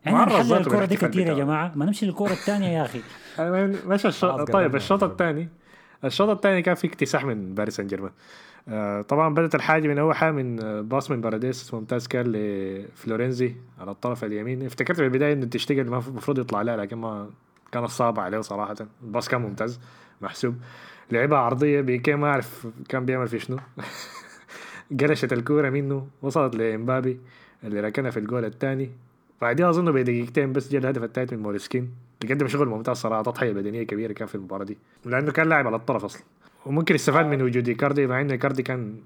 إحنا 0.06 0.24
نحلل 0.24 0.86
دي 0.86 0.96
كتير 0.96 1.26
يا. 1.26 1.34
جماعة. 1.34 1.72
ما 1.76 1.84
نمشي 1.84 2.06
للكورة 2.06 2.32
الثانية 2.32 2.68
يا 2.68 2.82
أخي. 2.84 3.00
ماشي 3.88 4.10
طيب 4.52 4.76
الشوط. 4.76 5.04
الثاني. 5.04 5.48
الشوط 6.04 6.28
الثاني 6.28 6.62
كان 6.62 6.74
في 6.74 6.86
اكتساح 6.86 7.24
من 7.24 7.54
باريس 7.54 7.76
سان 7.76 7.86
جيرمان 7.86 8.12
آه، 8.68 9.02
طبعا 9.02 9.34
بدأت 9.34 9.54
الحاجة 9.54 9.88
من 9.88 9.98
أول 9.98 10.16
حاجة 10.16 10.32
من 10.32 10.60
آه، 10.60 10.80
pass 10.80 11.10
من 11.10 11.20
باريديس 11.20 11.74
ممتاز 11.74 12.06
كان 12.06 12.32
لفلورنزي 12.32 13.54
على 13.80 13.90
الطرف 13.90 14.24
اليمين. 14.24 14.66
افتكرت 14.66 14.96
في 14.96 15.04
البداية 15.04 15.32
إنه 15.32 15.46
تير 15.46 15.58
شتيجن 15.58 15.80
المفروض 15.80 16.38
يطلع 16.38 16.62
لها 16.62 16.76
لكن 16.76 16.96
ما 16.96 17.30
كان 17.72 17.86
صعب 17.86 18.20
عليه 18.20 18.40
صراحة. 18.40 18.76
ال 19.02 19.08
pass 19.08 19.28
كان 19.28 19.40
ممتاز 19.40 19.80
محسوب. 20.20 20.54
لعبها 21.12 21.38
عرضية 21.38 21.80
بيكي 21.80 22.14
ما 22.14 22.26
أعرف 22.26 22.66
كان 22.88 23.04
بيعمل 23.04 23.28
في 23.28 23.38
شنو. 23.38 23.56
قلشت 25.00 25.32
الكورة 25.32 25.70
منه 25.70 26.06
وصلت 26.22 26.56
لإمبابي 26.56 27.20
اللي 27.64 27.80
ركنها 27.80 28.10
في 28.10 28.18
الجول 28.18 28.44
الثاني. 28.44 28.90
بعدها 29.40 29.70
أظن 29.70 29.92
بدقيقتين 29.92 30.52
بس 30.52 30.72
جاء 30.72 30.80
الهدف 30.80 31.02
الثالث 31.02 31.32
من 31.32 31.42
مويس 31.42 31.75
كين. 31.75 32.07
قدم 32.22 32.48
شغل 32.48 32.68
ممتاز 32.68 32.96
صراحة 32.96 33.22
تضحيه 33.22 33.52
بدنية 33.52 33.82
كبيرة 33.82 34.12
كان 34.12 34.28
في 34.28 34.34
المباراة 34.34 34.64
دي. 34.64 34.78
لأنه 35.04 35.32
كان 35.32 35.48
لاعب 35.48 35.66
على 35.66 35.76
الطرف 35.76 36.04
أصلا. 36.04 36.22
وممكن 36.66 36.94
يستفاد 36.94 37.26
من 37.26 37.42
وجود 37.42 37.68
إيكاردي 37.68 38.06
مع 38.06 38.20
انه 38.20 38.32
إيكاردي 38.32 38.62
كان 38.62 39.00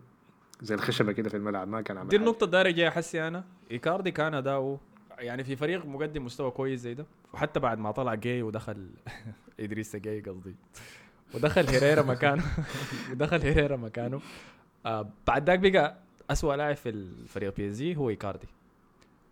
زي 0.63 0.75
الخشبة 0.75 1.13
كده 1.13 1.29
في 1.31 1.37
الملعب 1.37 1.69
ما 1.69 1.81
كان 1.81 1.97
عمل 1.99 2.09
دي 2.09 2.17
حاجة. 2.19 2.27
النقطة 2.27 2.45
الدارجة 2.45 2.89
احسي 2.89 3.29
أنا. 3.29 3.45
إيكاردي 3.71 4.11
كان 4.11 4.35
أداؤه 4.35 4.81
يعني 5.19 5.45
في 5.45 5.57
فريق 5.57 5.87
مقدم 5.87 6.25
مستوى 6.25 6.51
كويس 6.51 6.81
زي 6.81 6.95
ده. 6.95 7.07
وحتى 7.35 7.61
بعد 7.61 7.79
ما 7.79 7.91
طلع 7.91 8.15
جاي 8.15 8.43
ودخل 8.43 8.91
ادريس 9.61 9.97
جاي 9.97 10.21
قصدي. 10.21 10.55
ودخل 11.35 11.67
هيريرا 11.67 12.03
مكانه. 12.03 12.43
ودخل 13.11 13.41
هيريرا 13.41 13.77
مكانه. 13.77 14.21
آه 14.87 15.09
بعد 15.27 15.51
ذاك 15.51 15.59
بقى 15.59 15.97
اسوء 16.31 16.55
لاعب 16.55 16.77
في 16.77 16.89
الفريق 16.89 17.57
بي 17.57 17.69
إس 17.69 17.77
جي 17.77 17.97
هو 17.97 18.11
إيكاردي. 18.11 18.47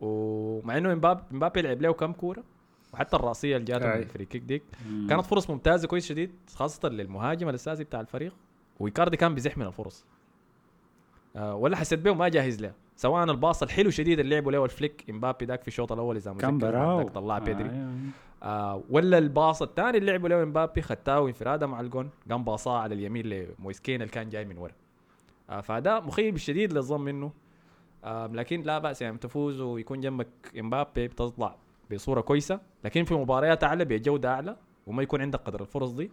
ومع 0.00 0.78
إنه 0.78 0.92
امبابي 0.92 1.22
إمبابي 1.32 1.62
لعب 1.62 1.82
له 1.82 1.92
كم 1.92 2.12
كورة؟ 2.12 2.42
وحتى 2.92 3.16
الرأسية 3.16 3.56
اللي 3.56 3.66
جاته 3.66 3.86
من. 3.86 3.92
ال 3.92 3.99
free 3.99 4.24
kick 4.24 4.42
ديك. 4.42 4.62
كانت 5.08 5.26
فرص 5.26 5.50
ممتازة 5.50 5.88
كويس 5.88 6.06
شديد 6.06 6.30
خاصة 6.54 6.88
للمهاجم 6.88 7.48
الأساسي 7.48 7.84
بتاع 7.84 8.00
الفريق. 8.00 8.32
وايكاردي 8.80 9.16
كان 9.16 9.34
بيزح 9.34 9.58
من 9.58 9.66
الفرص. 9.66 10.04
آه 11.36 11.54
ولا 11.54 11.76
حسيت 11.76 11.98
بيه 11.98 12.14
ما 12.14 12.28
جاهز 12.28 12.60
له. 12.60 12.72
سواء 12.96 13.24
الباص 13.24 13.62
الحلو 13.62 13.90
شديد 13.90 14.18
اللي 14.18 14.34
لعبه 14.34 14.52
له 14.52 14.64
الفليك 14.64 15.04
إمبابي 15.10 15.44
ذاك 15.44 15.62
في 15.62 15.68
الشوط 15.68 15.92
الأول 15.92 16.16
إذا 16.16 16.32
كان 16.32 16.54
متذكر، 16.54 16.72
بعد 16.72 16.82
براو. 16.82 16.98
ذاك 16.98 17.10
طلع 17.10 17.38
بيدري. 17.38 17.68
آه، 17.68 17.94
آه 18.42 18.82
ولا 18.90 19.18
الباص 19.18 19.62
الثاني 19.62 19.98
اللي 19.98 20.12
لعبه 20.12 20.28
له 20.28 20.42
إمبابي 20.42 20.82
خدتاه 20.82 21.26
انفرادة 21.26 21.66
مع 21.66 21.80
الجون 21.80 22.10
قام 22.30 22.44
باصاه 22.44 22.78
على 22.78 22.94
اليمين 22.94 23.26
لمويسكين 23.26 24.02
اللي 24.02 24.12
كان 24.12 24.28
جاي 24.28 24.44
من 24.44 24.58
ورا. 24.58 24.72
آه 25.50 25.60
فده 25.60 26.00
مخيب 26.00 26.36
شديد 26.36 26.72
للظن 26.72 27.00
منه. 27.00 27.32
آه 28.04 28.26
لكن 28.26 28.62
لا 28.62 28.78
بأس 28.78 29.02
يعني 29.02 29.18
تفوز 29.18 29.60
ويكون 29.60 30.00
جنبك 30.00 30.28
إمبابي 30.58 31.08
بتطلع 31.08 31.56
بصورة 31.92 32.20
كويسة 32.20 32.60
لكن 32.84 33.04
في 33.04 33.14
مباريات 33.14 33.64
أعلى 33.64 33.84
بجودة 33.84 34.28
أعلى 34.34 34.56
وما 34.86 35.02
يكون 35.02 35.20
عندك 35.20 35.38
قدر. 35.40 35.60
الفرص 35.60 35.90
دي 35.90 36.10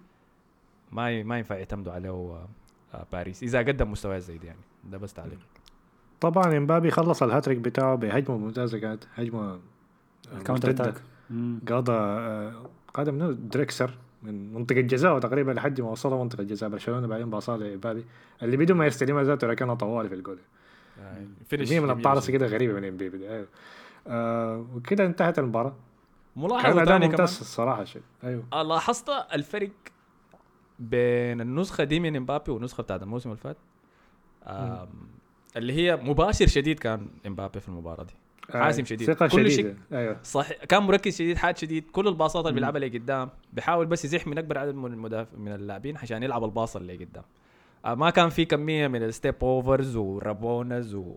ما 0.91 1.11
ي- 1.11 1.23
ما 1.23 1.37
ينفع 1.37 1.55
يعتمدوا 1.55 1.93
عليه 1.93 2.09
آه 2.09 2.47
آه 2.93 3.05
باريس. 3.11 3.43
إذا 3.43 3.59
قدم 3.59 3.91
مستويات 3.91 4.21
زي 4.21 4.37
دي 4.37 4.47
يعني. 4.47 4.59
ده 4.83 4.97
بس 4.97 5.13
تعليق. 5.13 5.39
طبعا 6.21 6.57
إمبابي 6.57 6.91
خلص 6.91 7.23
الهاتريك 7.23 7.57
بتاعه 7.57 7.95
بهجمة 7.95 8.37
ممتازة 8.37 8.77
كانت 8.79 9.03
هجمة 9.15 9.59
ال 10.33 10.37
counter 10.37 10.67
مرتدة. 10.69 10.89
attack. 10.89 11.01
آه، 11.89 12.69
قادم 12.93 13.13
منه 13.13 13.31
دراكسلر 13.31 13.97
من 14.23 14.53
منطقة 14.53 14.81
جزاء 14.81 15.19
تقريبا 15.19 15.51
لحد 15.51 15.81
ما 15.81 15.89
وصلها 15.89 16.23
منطقة 16.23 16.43
جزاء 16.43 16.69
برشلونة 16.69 17.07
بعدين 17.07 17.29
باصها 17.29 17.57
لإمبابي. 17.57 18.05
اللي 18.43 18.57
بدون 18.57 18.77
ما 18.77 18.85
يستلمها 18.85 19.23
ذاته 19.23 19.47
ركنها 19.47 19.75
طوالي 19.75 20.09
في 20.09 20.15
الجول. 20.15 20.37
آه 20.99 21.17
هي 21.51 21.57
من 21.57 21.63
جميل 21.65 21.89
الطارصة 21.91 22.21
شديد. 22.27 22.35
كده 22.35 22.47
غريبة 22.47 22.73
من 22.73 22.85
إمبابي. 22.85 23.29
أيوه 23.29 23.47
آه 24.07 24.65
وكده 24.75 25.05
انتهت 25.05 25.39
المباراة. 25.39 25.69
كان 26.35 26.43
ملاحظه 26.43 26.73
ثانية 26.73 26.85
كمان 26.85 27.01
ممتاز 27.09 27.39
الصراحة 27.39 27.83
شيء 27.83 28.01
أيوه. 28.23 28.43
آه 28.53 28.63
لاحظت 28.63 29.09
الفرق 29.33 29.69
بين 30.79 31.41
النسخة 31.41 31.83
دي 31.83 31.99
من 31.99 32.15
إمبابي 32.15 32.51
والنسخة 32.51 32.83
بتاعت 32.83 33.03
الموسم 33.03 33.29
اللي 33.29 33.41
فات؟ 33.41 33.57
اللي 35.57 35.73
هي 35.73 35.95
مباشر 35.95 36.47
شديد 36.47 36.79
كان 36.79 37.07
إمبابي 37.27 37.59
في 37.59 37.67
المباراة 37.69 38.03
دي. 38.03 38.13
حاسم 38.53 38.85
شديد. 38.85 39.07
ثقة 39.13 39.27
كل 39.27 39.51
شديدة. 39.51 39.75
أيوه. 39.91 40.17
صح 40.23 40.53
كان 40.53 40.83
مركز 40.83 41.15
شديد 41.15 41.37
حاد 41.37 41.57
شديد. 41.57 41.91
كل 41.91 42.07
الباصات 42.07 42.45
اللي 42.45 42.55
بيلعبها 42.55 42.79
لقدام 42.79 43.29
بيحاول 43.53 43.85
بس 43.85 44.05
يزح 44.05 44.27
من 44.27 44.37
أكبر 44.37 44.57
عدد 44.57 44.75
من 44.75 44.93
المدافع 44.93 45.37
من 45.37 45.51
اللاعبين 45.51 45.97
عشان 45.97 46.23
يلعب 46.23 46.43
الباصة 46.43 46.79
اللي 46.79 46.95
قدام. 46.95 47.23
آه، 47.85 47.95
ما 47.95 48.09
كان 48.09 48.29
في 48.29 48.45
كمية 48.45 48.87
من 48.87 49.03
ال 49.03 49.10
step 49.10 49.35
overs 49.41 49.95
و 49.95 50.08
rabonas 50.08 50.95
و 50.95 51.15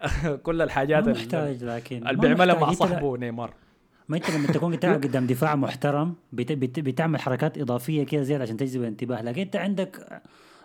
كل 0.42 0.62
الحاجات 0.62 1.04
ما 1.04 1.10
اللي 1.10 1.22
محتاج 1.22 1.64
لكن 1.64 1.96
اللي 1.96 2.12
ما 2.12 2.20
بيعملها 2.20 2.60
مع 2.60 2.72
صاحبه 2.72 3.16
نيمار. 3.16 3.54
ما 4.08 4.16
انت 4.16 4.30
لما 4.30 4.46
تكون 4.46 4.80
تلعب 4.80 5.02
قدام 5.06 5.26
دفاع 5.26 5.56
محترم 5.56 6.14
بت... 6.32 6.52
بت... 6.52 6.80
بتعمل 6.80 7.20
حركات 7.20 7.58
إضافية 7.58 8.06
كده 8.06 8.22
زيادة 8.22 8.42
عشان 8.42 8.56
تجذب 8.56 8.80
الانتباه. 8.80 9.22
لكن 9.22 9.40
انت 9.40 9.56
عندك 9.56 10.20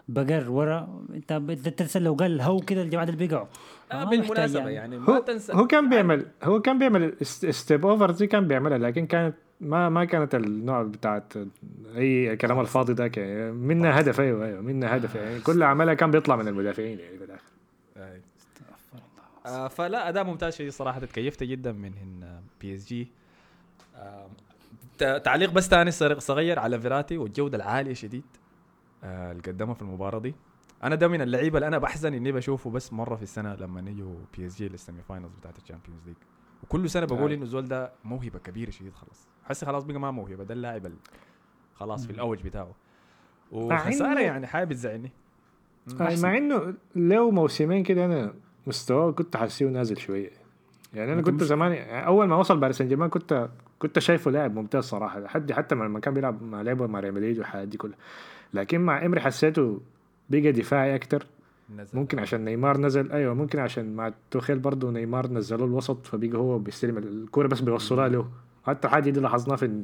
بقر 0.07 0.51
ورا 0.51 1.03
انت 1.13 1.33
بتتسلى 1.33 2.05
لو 2.05 2.13
قال 2.13 2.41
هو 2.41 2.59
كده 2.59 2.81
الجماعة 2.81 3.05
اللي 3.05 3.15
بيقعوا. 3.15 3.47
آه 3.91 4.03
بالمناسبة 4.03 4.59
محتاج 4.59 4.73
يعني. 4.73 4.97
ما 4.97 5.15
هو 5.15 5.19
تنسى. 5.19 5.53
هو 5.53 5.67
كان 5.67 5.89
بيعمل 5.89 6.25
هو 6.43 6.61
كان 6.61 6.79
بيعمل 6.79 7.15
step 7.49 7.85
over 7.85 8.11
دي 8.11 8.27
كان 8.27 8.47
بيعملها 8.47 8.77
لكن 8.77 9.05
كانت 9.05 9.35
ما 9.61 9.89
ما 9.89 10.05
كانت 10.05 10.35
النوع 10.35 10.83
بتاعت 10.83 11.33
أي 11.95 12.35
كلام 12.35 12.59
الفاضي 12.59 12.93
ده 12.93 13.11
يعني 13.17 13.51
منها 13.51 13.99
هدف 13.99 14.19
أيوه 14.19 14.45
أيوه 14.45 14.61
منها 14.61 14.97
هدف. 14.97 15.15
يعني 15.15 15.39
كل 15.39 15.63
عملها 15.63 15.93
كان 15.93 16.11
بيطلع 16.11 16.35
من 16.35 16.47
المدافعين 16.47 16.99
يعني. 16.99 17.15
آه 19.45 19.67
فلا 19.67 20.09
أداء 20.09 20.23
ممتاز 20.23 20.55
شديد 20.55 20.71
صراحة 20.71 20.99
تكيفت 20.99 21.43
جدا 21.43 21.71
من 21.71 21.91
بي 22.61 22.75
اس 22.75 22.85
جي 22.87 23.07
تعليق 24.97 25.51
بس 25.51 25.67
ثاني 25.69 25.91
صغ- 25.91 26.19
صغير 26.19 26.59
على 26.59 26.81
فيراتي 26.81 27.17
والجودة 27.17 27.57
العالية 27.57 27.93
شديد 27.93 28.23
آه 29.03 29.31
اللي 29.31 29.41
قدمها 29.43 29.73
في 29.73 29.81
المباراة 29.81 30.19
دي. 30.19 30.35
أنا 30.83 30.95
ده 30.95 31.07
من 31.07 31.21
اللعيبة 31.21 31.57
اللي 31.57 31.67
أنا 31.67 31.77
بحزن 31.77 32.13
إني 32.13 32.31
بشوفه 32.31 32.69
بس 32.69 32.93
مرة 32.93 33.15
في 33.15 33.23
السنة 33.23 33.55
لما 33.55 33.81
نيجوا 33.81 34.15
بي 34.37 34.45
اس 34.47 34.57
جي 34.57 34.67
لل 34.69 34.80
semi 34.80 35.01
finals 35.01 35.31
بتاعت 35.39 35.57
ال 35.57 35.61
Champions 35.61 35.99
League. 36.05 36.15
وكل 36.63 36.89
سنة 36.89 37.05
بقول 37.05 37.31
آه. 37.31 37.35
إنه 37.35 37.43
الزول 37.43 37.65
ده 37.65 37.91
موهبة 38.03 38.39
كبيرة 38.39 38.69
شديد 38.69 38.93
خلاص. 38.93 39.27
هسي 39.43 39.65
خلاص 39.65 39.83
بقى 39.83 39.99
ما 39.99 40.11
موهبة 40.11 40.43
ده 40.43 40.53
اللاعب 40.53 40.85
ال- 40.85 40.97
خلاص 41.73 42.05
في 42.05 42.11
الأوج 42.11 42.41
بتاعه. 42.43 42.75
وخسارة 43.51 44.15
إنه- 44.15 44.19
يعني 44.21 44.47
حاجة 44.47 44.63
بتزعلني 44.65 45.11
آه، 46.01 46.15
مع 46.21 46.37
إنه 46.37 46.73
له 46.95 47.31
موسمين 47.31 47.83
كده 47.83 48.05
أنا 48.05 48.33
مستواه 48.67 49.11
كنت 49.11 49.37
حاسيه 49.37 49.65
نازل 49.65 49.97
شوية 49.97 50.29
يعني 50.93 51.13
أنا 51.13 51.21
كنت 51.21 51.43
زمان 51.43 51.71
يعني 51.71 52.07
أول 52.07 52.27
ما 52.27 52.35
وصل 52.35 52.57
باريس 52.57 52.77
سان 52.77 52.87
جيرمان 52.87 53.09
كنت 53.09 53.49
كنت 53.79 53.99
شايفه 53.99 54.31
لاعب 54.31 54.55
ممتاز 54.55 54.83
صراحة 54.83 55.19
لحد 55.19 55.51
حتى 55.51 55.75
لما 55.75 55.99
كان 55.99 56.13
بيلعب 56.13 56.43
مع 56.43 56.61
لعبه 56.61 56.87
مع 56.87 56.99
ريال 56.99 57.13
مدريد 57.13 57.37
والحاجات 57.37 57.67
دي 57.67 57.77
كلها. 57.77 57.97
لكن 58.53 58.81
مع 58.81 59.05
إمري 59.05 59.21
حسيته 59.21 59.81
بقى 60.29 60.51
دفاعي 60.51 60.95
أكتر. 60.95 61.25
نزل. 61.75 61.97
ممكن 61.97 62.19
عشان 62.19 62.45
نيمار 62.45 62.77
نزل. 62.77 63.11
أيوه 63.11 63.33
ممكن 63.33 63.59
عشان 63.59 63.95
مع 63.95 64.13
توخيل 64.31 64.59
برضه 64.59 64.91
نيمار 64.91 65.27
نزلوه 65.27 65.67
الوسط 65.67 66.07
فبقى 66.07 66.37
هو 66.37 66.59
بيستلم 66.59 66.97
الكورة 66.97 67.47
بس 67.47 67.59
بيوصلها 67.59 68.07
له. 68.07 68.29
حتى 68.65 68.87
الحاجة 68.87 69.09
دي 69.09 69.19
لاحظناها 69.19 69.57
في 69.57 69.83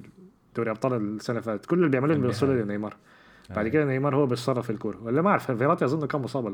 دوري 0.56 0.72
أبطال 0.72 0.94
السنة 0.94 1.36
اللي 1.36 1.46
فاتت. 1.46 1.66
كل 1.66 1.78
اللي 1.78 1.90
بيعملوه 1.90 2.16
النهائي. 2.16 2.64
لنيمار. 2.64 2.96
بعد. 3.56 3.68
كده 3.68 3.86
نيمار 3.86 4.16
هو 4.16 4.26
بيتصرف 4.26 4.66
في 4.66 4.70
الكورة. 4.70 4.98
ولا 5.04 5.22
ما 5.22 5.30
أعرف 5.30 5.52
فيراتي 5.52 5.86
أظن 5.86 6.08
كان 6.08 6.22
مصاب 6.22 6.48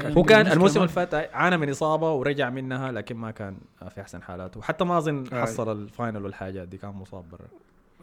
فاتت. 0.00 0.16
هو 0.18 0.22
كان 0.22 0.46
الموسم 0.46 0.80
اللي 0.80 0.92
فات 0.92 1.14
عانى 1.14 1.56
من 1.56 1.70
إصابة 1.70 2.12
ورجع 2.12 2.50
منها 2.50 2.92
لكن 2.92 3.16
ما 3.16 3.30
كان 3.30 3.56
في 3.90 4.00
أحسن 4.00 4.22
حالاته. 4.22 4.58
وحتى 4.58 4.84
ما 4.84 4.98
أظن 4.98 5.24
آه. 5.32 5.40
حصل 5.42 5.72
ال 5.72 5.81
final 5.81 6.24
والحاجات 6.24 6.68
دي 6.68 6.76
كان 6.76 6.90
مصاب 6.90 7.24
برا. 7.32 7.46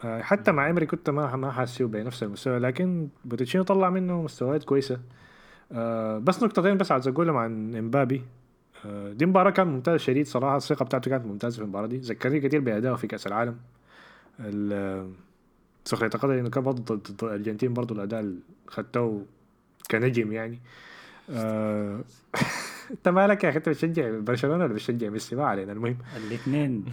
آه، 0.04 0.22
حتى 0.22 0.52
مع 0.52 0.70
ايمري 0.70 0.86
كنت 0.86 1.10
ما 1.10 1.36
ما 1.36 1.52
حاسيه 1.52 1.86
بنفس 1.86 2.24
المستوى 2.24 2.60
لكن 2.60 3.08
بوتشيتينو 3.26 3.63
طلع 3.63 3.89
منه 3.89 4.22
مستويات 4.22 4.63
كويسة. 4.63 5.00
آه، 5.72 6.17
بس 6.17 6.43
نقطتين 6.43 6.78
بس 6.78 6.91
عايز 6.91 7.08
أقولهم 7.08 7.38
عن 7.38 7.76
مبابي. 7.76 8.24
آه، 8.86 9.12
دي 9.13 9.26
مباراة 9.26 9.52
كان 9.52 9.67
ممتازه 9.67 9.98
شديد 9.98 10.28
صراحة. 10.28 10.58
الثقة 10.58 10.86
بتاعته 10.86 11.12
كانت 11.12 11.26
ممتازة 11.26 11.56
في 11.56 11.62
المباراة 11.63 11.88
دي. 11.88 11.98
ذكرني 11.98 12.39
كثير 12.39 12.60
بأدائه 12.60 12.96
في 12.96 13.08
كأس 13.08 13.28
العالم. 13.28 13.58
سخرية 15.88 16.10
القدر 16.15 16.39
انه 16.39 16.50
كان 16.50 16.63
برضه 16.63 16.95
ضد 16.95 17.23
الارجنتين 17.23 17.73
برضه 17.73 17.95
الأداء 17.95 18.19
اللي 18.19 18.39
خدته 18.67 19.26
كنجم 19.91 20.32
يعني. 20.32 20.60
آه، 21.30 22.02
انت 22.91 23.10
مالك 23.10 23.43
يا 23.43 23.50
أخي؟ 23.50 23.58
انت 23.58 23.69
بتشجع 23.69 24.19
برشلونة 24.19 24.63
ولا 24.63 24.73
بتشجع 24.73 25.10
ميسي؟ 25.10 25.36
ما 25.36 25.45
علينا 25.45 25.71
المهم. 25.71 25.97
الاثنين. 26.17 26.86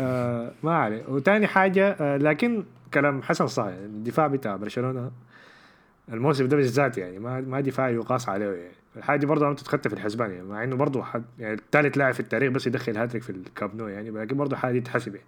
آه 0.00 0.52
ما 0.62 0.74
عليه 0.74 1.04
وتاني 1.08 1.46
حاجة 1.46 1.96
آه 2.00 2.16
لكن 2.16 2.64
كلام 2.94 3.22
حسن 3.22 3.46
صح 3.46 3.64
يعني 3.64 3.84
الدفاع 3.84 4.26
بتاع 4.26 4.56
برشلونة 4.56 5.10
الموسم 6.08 6.48
ده 6.48 6.56
بالذات 6.56 6.98
يعني 6.98 7.18
ما 7.18 7.40
ما 7.40 7.60
دفاع 7.60 7.88
يقاس 7.88 8.28
عليه 8.28 8.46
يعني. 8.46 8.72
الحاجة 8.96 9.18
دي 9.18 9.26
برضه 9.26 9.54
تتخطى 9.54 9.88
في 9.88 9.94
الحسبان 9.94 10.30
يعني 10.30 10.42
مع 10.42 10.64
إنه 10.64 10.76
برضه 10.76 11.02
حد 11.02 11.24
يعني 11.38 11.56
ثالث 11.72 11.98
لاعب 11.98 12.14
في 12.14 12.20
التاريخ 12.20 12.52
بس 12.52 12.66
يدخل 12.66 12.96
hat 12.96 13.06
trick 13.06 13.22
في 13.22 13.30
الكامب 13.30 13.76
نو 13.76 13.88
يعني 13.88 14.10
لكن 14.10 14.36
برضه 14.36 14.56
حاجة 14.56 14.72
دي 14.72 14.80
تحسب 14.80 15.14
يعني. 15.14 15.26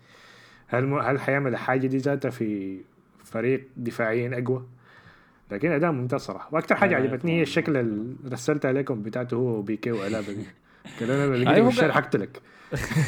هل 0.66 0.86
م... 0.86 0.94
هل 0.94 1.20
حيعمل 1.20 1.52
الحاجة 1.52 1.86
دي 1.86 1.98
ذاتها 1.98 2.30
في 2.30 2.80
فريق 3.34 3.68
دفاعيا 3.76 4.42
أقوى. 4.44 4.66
لكن 5.50 5.72
أداء 5.72 5.90
ممتاز 5.92 6.20
صراحة. 6.20 6.48
وأكثر 6.52 6.74
حاجة 6.74 6.94
آه، 6.94 6.98
عجبتني 6.98 7.38
هي 7.38 7.42
الشكل 7.42 7.76
اللي 7.76 8.16
رسلت 8.32 8.66
عليكم 8.66 9.02
بتاعته 9.02 9.34
هو 9.34 9.58
وبيكي 9.58 9.92
وألابا 9.92 10.32
دي. 10.32 10.46
قال 11.00 11.10
أنا 11.10 11.26
لو 11.26 11.34
لقيتك 11.34 11.48
أيوة 11.50 11.70
في 11.70 11.74
الشارع 11.76 11.94
حقتلك 11.94 12.40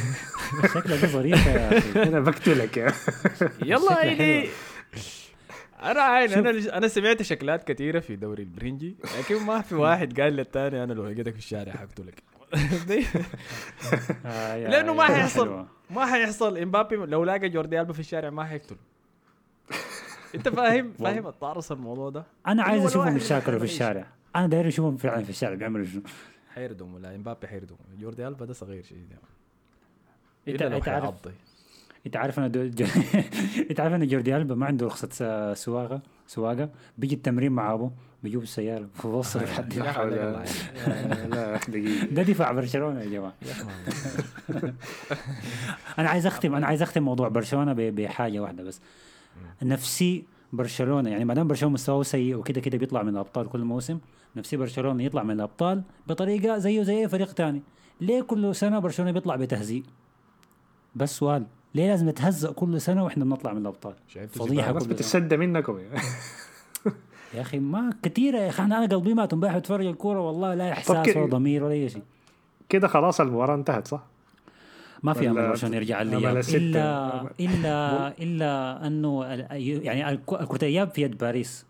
شكله 0.74 1.00
ده 1.00 1.06
ظريف 1.08 1.46
يا 1.46 1.78
أخي. 1.78 2.02
أنا 2.08 2.20
بقتلك 2.20 2.76
يا 2.76 2.92
يلا 3.64 3.92
عيني 3.92 4.48
أنا 5.82 6.00
عين. 6.00 6.32
أنا 6.32 6.76
أنا 6.78 6.88
سمعت 6.88 7.22
شكلات 7.22 7.64
كثيرة 7.72 8.00
في 8.00 8.16
دوري 8.16 8.42
البرنجي 8.42 8.96
لكن 9.18 9.42
ما 9.42 9.60
في 9.60 9.74
واحد 9.74 10.20
قال 10.20 10.32
للثاني 10.32 10.84
أنا 10.84 10.92
لو 10.92 11.06
لقيتك 11.06 11.32
في 11.32 11.38
الشارع 11.38 11.72
حقتلك. 11.72 12.22
آه، 14.26 14.68
لأنه 14.68 14.94
ما 14.94 15.04
حيحصل. 15.04 15.66
ما 15.90 16.06
حيحصل. 16.06 16.58
إمبابي 16.58 16.96
لو 16.96 17.24
لاقى 17.24 17.48
جوردي 17.48 17.80
ألبا 17.80 17.92
في 17.92 18.00
الشارع 18.00 18.30
ما 18.30 18.44
حيقتله. 18.44 18.78
انت 20.34 20.48
فاهم 20.48 20.92
فاهم 20.92 21.26
الطارس 21.26 21.72
الموضوع 21.72 22.10
ده؟ 22.10 22.24
أنا 22.46 22.62
عايز 22.62 22.82
أشوفهم 22.84 23.02
الواحد 23.02 23.16
يتشاكلوا 23.16 23.58
في 23.58 23.64
الشارع. 23.64 24.06
أنا 24.36 24.46
داير 24.46 24.68
أشوفهم 24.68 24.96
فعلا 24.96 25.22
في 25.24 25.30
الشارع 25.30 25.54
بيعملوا 25.54 25.86
شنو؟ 25.86 26.02
حيردم 26.54 26.98
لا 26.98 27.14
إمبابي 27.14 27.46
حيردم 27.46 27.76
جوردي 28.00 28.28
ألبا 28.28 28.44
ده 28.46 28.52
صغير 28.52 28.82
شديد 28.82 29.06
يعني. 29.10 29.22
انت 30.48 30.62
إنت 30.62 30.88
عارف 30.88 31.14
إنت 32.06 32.16
عارف 32.16 32.38
أنا. 32.38 32.46
إنت 33.70 33.80
عارف 33.80 33.94
ان 33.94 34.06
جوردي 34.06 34.36
ألبا 34.36 34.54
ما 34.54 34.66
عنده 34.66 34.86
رخصة 34.86 35.54
سواقه 35.54 36.00
سواقة؟ 36.26 36.70
بيجي 36.98 37.14
التمرين 37.14 37.52
مع 37.52 37.72
أبوه 37.72 37.90
بيجيب 38.22 38.42
السيارة 38.42 38.88
وبوصل 39.04 39.42
لحد 39.44 39.72
يا 39.72 39.82
لا 39.82 40.00
ولا- 40.02 40.44
لا 41.26 41.56
دقيقة. 41.68 42.06
ده 42.06 42.22
دفاع 42.22 42.52
برشلونة 42.52 43.00
يا 43.00 43.06
جماعة. 43.08 43.34
أنا 45.98 46.08
عايز 46.08 46.26
اختم 46.26 46.54
أنا 46.54 46.66
عايز 46.66 46.82
أختم 46.82 47.02
موضوع 47.02 47.28
برشلونة 47.28 47.72
بحاجة 47.76 48.40
واحدة 48.40 48.62
بس. 48.64 48.80
نفسي 49.62 50.24
برشلونة 50.52 51.10
يعني 51.10 51.24
ما 51.24 51.34
دام 51.34 51.48
برشلونة 51.48 51.74
مستواه 51.74 52.02
سيء 52.02 52.36
وكده 52.36 52.60
كده 52.60 52.78
بيطلع 52.78 53.02
من 53.02 53.08
الأبطال 53.08 53.48
كل 53.48 53.60
موسم 53.64 53.98
نفسي 54.36 54.56
برشلونة 54.56 55.02
يطلع 55.04 55.22
من 55.22 55.30
الأبطال 55.30 55.82
بطريقة 56.06 56.58
زيه 56.58 56.82
زي 56.82 56.98
أي 57.00 57.08
فريق 57.08 57.32
تاني. 57.32 57.62
ليه 58.00 58.22
كل 58.22 58.54
سنة 58.54 58.78
برشلونة 58.78 59.10
بيطلع 59.10 59.36
بتهزيء 59.36 59.82
بس 60.94 61.16
سؤال 61.18 61.46
ليه 61.74 61.86
لازم 61.88 62.08
نتهزأ 62.08 62.52
كل 62.52 62.80
سنة 62.80 63.04
وإحنا 63.04 63.24
بنطلع 63.24 63.52
من 63.52 63.60
الأبطال؟ 63.60 63.94
فضيحة 64.28 64.78
سنة. 64.78 64.88
بتتصدى 64.94 65.36
منكم 65.36 65.78
يا 65.78 65.90
يا 67.34 67.40
أخي 67.40 67.58
ما 67.58 67.92
كثيره 68.02 68.38
يا 68.38 68.48
أخي 68.48 68.62
أنا 68.62 68.86
قلبي 68.86 69.14
مات 69.14 69.32
امبارح 69.32 69.58
بتفرج 69.58 69.86
الكورة 69.86 70.20
والله 70.20 70.54
لا 70.54 70.72
إحساس 70.72 71.16
ولا 71.16 71.26
ضمير 71.26 71.64
ولا 71.64 71.72
أي 71.72 71.88
شيء. 71.88 72.02
كده 72.68 72.88
خلاص 72.88 73.20
المباراة 73.20 73.54
انتهت 73.54 73.88
صح؟ 73.88 74.02
ما 75.02 75.12
في 75.12 75.30
أمل 75.30 75.48
برشلونه 75.48 75.76
يرجع 75.76 76.02
الاياب. 76.02 76.36
إلا 76.36 77.20
إلا 77.46 78.08
إلا 78.22 78.86
أنه 78.86 79.34
ال- 79.34 79.46
يعني 79.86 80.08
الك- 80.10 80.44
كره 80.44 80.56
الاياب 80.56 80.90
في 80.90 81.02
يد 81.02 81.18
باريس 81.18 81.66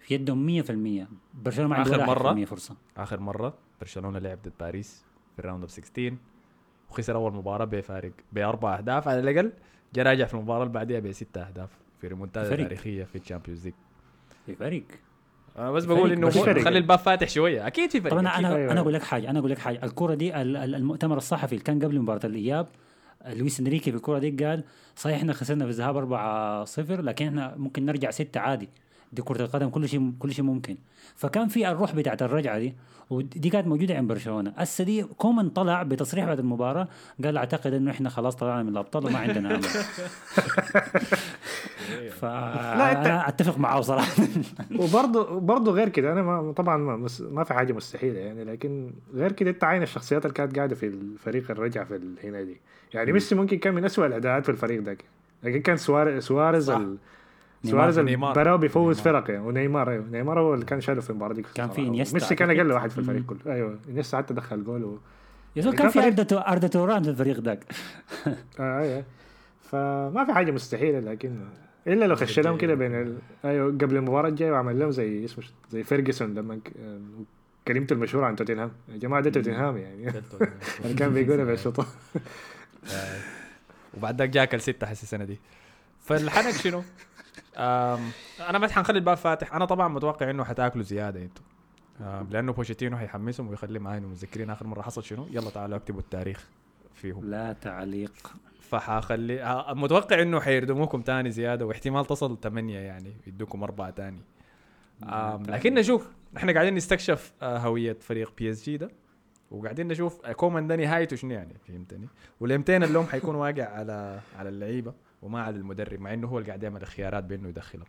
في 0.00 0.14
يدهم 0.14 0.46
100% 0.46 1.06
برشلونة 1.44 1.68
ما 1.70 1.76
عنده 1.76 2.06
مرة؟ 2.06 2.44
1% 2.44 2.44
فرصة 2.48 2.76
آخر 2.96 3.20
مرة 3.20 3.54
برشلونة 3.80 4.18
لعب 4.18 4.38
ضد 4.44 4.52
باريس 4.60 5.04
في 5.34 5.38
ال 5.38 5.42
round 5.42 5.62
of 5.62 5.70
16 5.70 6.14
وخسر 6.90 7.14
أول 7.16 7.32
مباراة 7.34 7.64
بفارق 7.64 8.12
بأربع 8.32 8.78
أهداف 8.78 9.08
على 9.08 9.20
الأقل 9.20 9.52
جا 9.94 10.02
راجع 10.02 10.24
في 10.26 10.34
المباراة 10.34 10.62
اللي 10.62 10.72
بعديها 10.74 11.00
بست 11.00 11.36
أهداف 11.38 11.70
في 12.00 12.06
ريمونتادا. 12.08 12.56
تاريخية 12.56 13.04
في 13.04 13.18
ال 13.18 13.23
Champions 13.23 13.64
League 13.64 13.74
في 14.46 14.54
فريق 14.54 14.84
أنا 15.58 15.70
بس 15.70 15.84
بقول 15.84 16.12
إنه. 16.12 16.30
خلي 16.30 16.78
الباب 16.78 16.98
فاتح 16.98 17.28
شوية 17.28 17.66
أكيد 17.66 17.90
في 17.90 18.00
فريق 18.00 18.12
طب 18.12 18.18
أنا. 18.18 18.38
أنا 18.38 18.56
أيوة. 18.56 18.72
أنا 18.72 18.80
أقول 18.80 18.92
لك 18.94 19.02
حاجة 19.02 19.30
أنا 19.30 19.38
أقول 19.38 19.50
لك 19.50 19.58
حاجة 19.58 19.80
الكرة 19.84 20.14
دي 20.14 20.42
ال- 20.42 20.56
ال- 20.56 20.74
المؤتمر 20.74 21.16
الصحفي 21.16 21.52
اللي 21.52 21.64
كان 21.64 21.82
قبل 21.84 22.00
مباراة 22.00 22.20
الإياب 22.24 22.66
لويس 23.28 23.60
إنريكي 23.60 23.90
في 23.90 23.96
الكره 23.96 24.18
دي 24.18 24.44
قال 24.44 24.64
صحيح 24.96 25.16
إحنا 25.16 25.32
خسرنا 25.32 25.64
في 25.64 25.70
الذهاب 25.70 25.96
4-0 26.66 26.78
لكن 26.90 27.26
إحنا 27.26 27.54
ممكن 27.56 27.86
نرجع 27.86 28.10
6 28.10 28.40
عادي 28.40 28.68
دي 29.16 29.22
كرة 29.22 29.42
القدم 29.44 29.68
كل 29.68 29.88
شيء 29.88 30.12
كل 30.18 30.32
شيء 30.32 30.44
ممكن. 30.44 30.76
فكان 31.16 31.48
في 31.48 31.70
الروح 31.70 31.94
بتاعت 31.94 32.22
الرجعة 32.22 32.58
دي 32.58 32.74
ودي 33.10 33.50
كانت 33.50 33.66
موجودة 33.66 33.94
عند 33.96 34.08
برشلونة. 34.08 34.52
هسي 34.56 34.84
دي 34.84 35.02
كومان 35.02 35.48
طلع 35.48 35.82
بتصريح 35.82 36.24
بعد 36.26 36.38
المباراة 36.38 36.88
قال 37.24 37.36
أعتقد 37.36 37.72
إنه 37.72 37.90
إحنا 37.90 38.08
خلاص 38.08 38.36
طلعنا 38.36 38.62
من 38.62 38.68
الأبطال 38.68 39.06
وما 39.06 39.18
عندنا 39.18 39.54
أمل. 39.54 39.62
فانا 42.20 43.28
أتفق 43.28 43.58
معه 43.58 43.80
صراحة. 43.80 44.12
وبرضه 44.80 45.40
برضه 45.40 45.72
غير 45.72 45.88
كده 45.88 46.12
أنا 46.12 46.22
ما 46.22 46.52
طبعا 46.52 46.76
ما, 46.76 46.96
مس- 46.96 47.20
ما 47.20 47.44
في 47.44 47.54
حاجة 47.54 47.72
مستحيلة 47.72 48.18
يعني 48.18 48.44
لكن 48.44 48.90
غير 49.14 49.32
كده 49.32 49.50
أنت 49.50 49.64
عاين 49.64 49.82
الشخصيات 49.82 50.22
اللي 50.24 50.34
كانت 50.34 50.56
قاعدة 50.56 50.74
في 50.74 50.86
الفريق 50.86 51.50
الرجع 51.50 51.84
في 51.84 52.00
هنا 52.24 52.42
دي. 52.42 52.60
يعني 52.94 53.12
ميسي 53.12 53.34
ممكن 53.34 53.58
كان 53.58 53.74
من 53.74 53.84
أسوأ 53.84 54.06
الأداءات 54.06 54.44
في 54.44 54.48
الفريق 54.50 54.82
ده 54.82 54.96
لكن 55.42 55.60
كان 55.60 55.76
صح. 56.60 56.76
ال... 56.76 56.96
سواريز 57.70 57.98
نيمار. 57.98 58.30
المباراه 58.30 58.56
بيفوز. 58.56 59.00
فرق 59.00 59.30
يعني 59.30 59.44
ونيمار 59.46 59.90
أيوه 59.90 60.04
نيمار 60.10 60.40
هو 60.40 60.54
اللي 60.54 60.64
كان 60.64 60.80
شايله 60.80 61.00
في 61.00 61.10
المباراه 61.10 61.34
دي 61.34 61.42
كان 61.54 61.68
في 61.68 61.74
صراحة. 61.74 61.88
إنيستا 61.88 62.14
ميسي 62.14 62.34
كان. 62.34 62.50
أقل 62.50 62.72
واحد 62.72 62.90
في 62.90 62.98
الفريق. 62.98 63.26
كله 63.26 63.54
أيوه 63.54 63.78
إنيستا 63.88 64.16
حتى 64.18 64.34
دخل 64.34 64.64
جول 64.64 64.84
و... 64.84 64.98
يا 65.56 65.62
زول 65.62 65.72
كان 65.72 65.90
كان 65.90 65.90
في 65.90 66.06
اردا 66.06 66.52
اردا 66.52 66.68
توران 66.68 67.02
في 67.02 67.08
الفريق 67.10 67.40
ذاك 67.40 67.64
آه 68.60 68.80
أيوه 68.80 69.04
فما 69.62 70.24
في 70.24 70.32
حاجة 70.32 70.50
مستحيلة 70.50 70.98
لكن 71.00 71.30
إلا 71.86 72.04
لو 72.04 72.16
خش 72.16 72.38
لهم 72.38 72.56
كده 72.58 72.74
بين 72.74 72.94
ال... 72.94 73.18
أيوه 73.44 73.66
قبل 73.68 73.96
المباراة 73.96 74.28
الجاية 74.28 74.52
وعمل 74.52 74.78
لهم 74.78 74.90
زي 74.90 75.24
اسمه 75.24 75.44
زي 75.70 75.82
فيرجسون 75.82 76.34
لما 76.34 76.58
آه، 76.80 77.00
كلمته 77.68 77.92
المشهورة 77.92 78.26
عن 78.26 78.36
توتنهام 78.36 78.70
يا 78.88 78.96
جماعة 78.96 79.22
ده 79.22 79.30
توتنهام 79.30 79.76
يعني 79.76 80.12
كان 80.98 81.14
بيقولها 81.14 81.44
بالشطار 81.50 81.86
آه. 82.92 83.18
وبعد 83.96 84.18
ذاك 84.18 84.28
جاك 84.28 84.54
الستة 84.54 84.86
هسي 84.86 85.02
السنة 85.02 85.24
دي 85.24 85.38
فالحنك 86.00 86.54
شنو؟ 86.54 86.82
أنا 87.58 88.58
ما 88.58 88.68
حنخلي 88.68 88.98
الباب 88.98 89.16
فاتح. 89.16 89.54
أنا 89.54 89.64
طبعا 89.64 89.88
متوقع 89.88 90.30
إنه 90.30 90.44
حتأكلوا 90.44 90.84
زيادة 90.84 91.22
أنتوا 91.22 91.44
آم، 92.00 92.28
لأنه 92.30 92.52
بوتشيتينو 92.52 92.96
حيحمسهم 92.96 93.48
ويخلي 93.48 93.78
معاهم 93.78 94.10
متذكرين 94.10 94.50
آخر 94.50 94.66
مرة 94.66 94.82
حصل 94.82 95.04
شنو. 95.04 95.26
يلا 95.30 95.50
تعالوا 95.50 95.76
اكتبوا 95.76 96.00
التاريخ 96.00 96.48
فيهم. 96.94 97.24
لا 97.24 97.52
تعليق. 97.52 98.12
فحخلي 98.60 99.40
ها- 99.40 99.74
متوقع 99.74 100.22
إنه 100.22 100.40
حيردموكم 100.40 101.00
تاني 101.00 101.30
زيادة 101.30 101.66
واحتمال 101.66 102.04
تصل 102.04 102.38
ثمانية 102.42 102.78
يعني 102.78 103.12
يدوكم 103.26 103.62
أربعة 103.62 103.90
تاني. 103.90 104.20
لكن 105.48 105.74
نشوف. 105.74 106.08
إحنا 106.36 106.52
قاعدين 106.52 106.74
نستكشف 106.74 107.32
آه، 107.42 107.58
هوية 107.58 107.96
فريق 108.00 108.32
بي 108.38 108.50
اس 108.50 108.64
جي 108.64 108.76
ده. 108.76 108.90
وقاعدين 109.50 109.88
نشوف 109.88 110.26
آه، 110.26 110.32
كومان 110.32 110.66
ده 110.66 110.76
نهايته 110.76 111.16
شنو 111.16 111.30
يعني 111.30 111.54
فهمتني؟ 111.68 112.08
والإمتين 112.40 112.82
اللوم 112.82 113.06
حيكون 113.06 113.34
واقع 113.34 113.64
على 113.64 114.20
على 114.38 114.48
اللعيبة. 114.48 114.92
وما 115.22 115.42
على 115.42 115.56
المدرب 115.56 116.00
مع 116.00 116.14
إنه 116.14 116.26
هو 116.28 116.38
اللي 116.38 116.48
قاعد 116.48 116.62
يعمل 116.62 116.82
الخيارات 116.82 117.24
بإنه 117.24 117.48
يدخلهم 117.48 117.86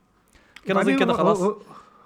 كده 0.65 0.81
اظن 0.81 0.99
كده 0.99 1.13
خلاص 1.13 1.41
هو, 1.41 1.55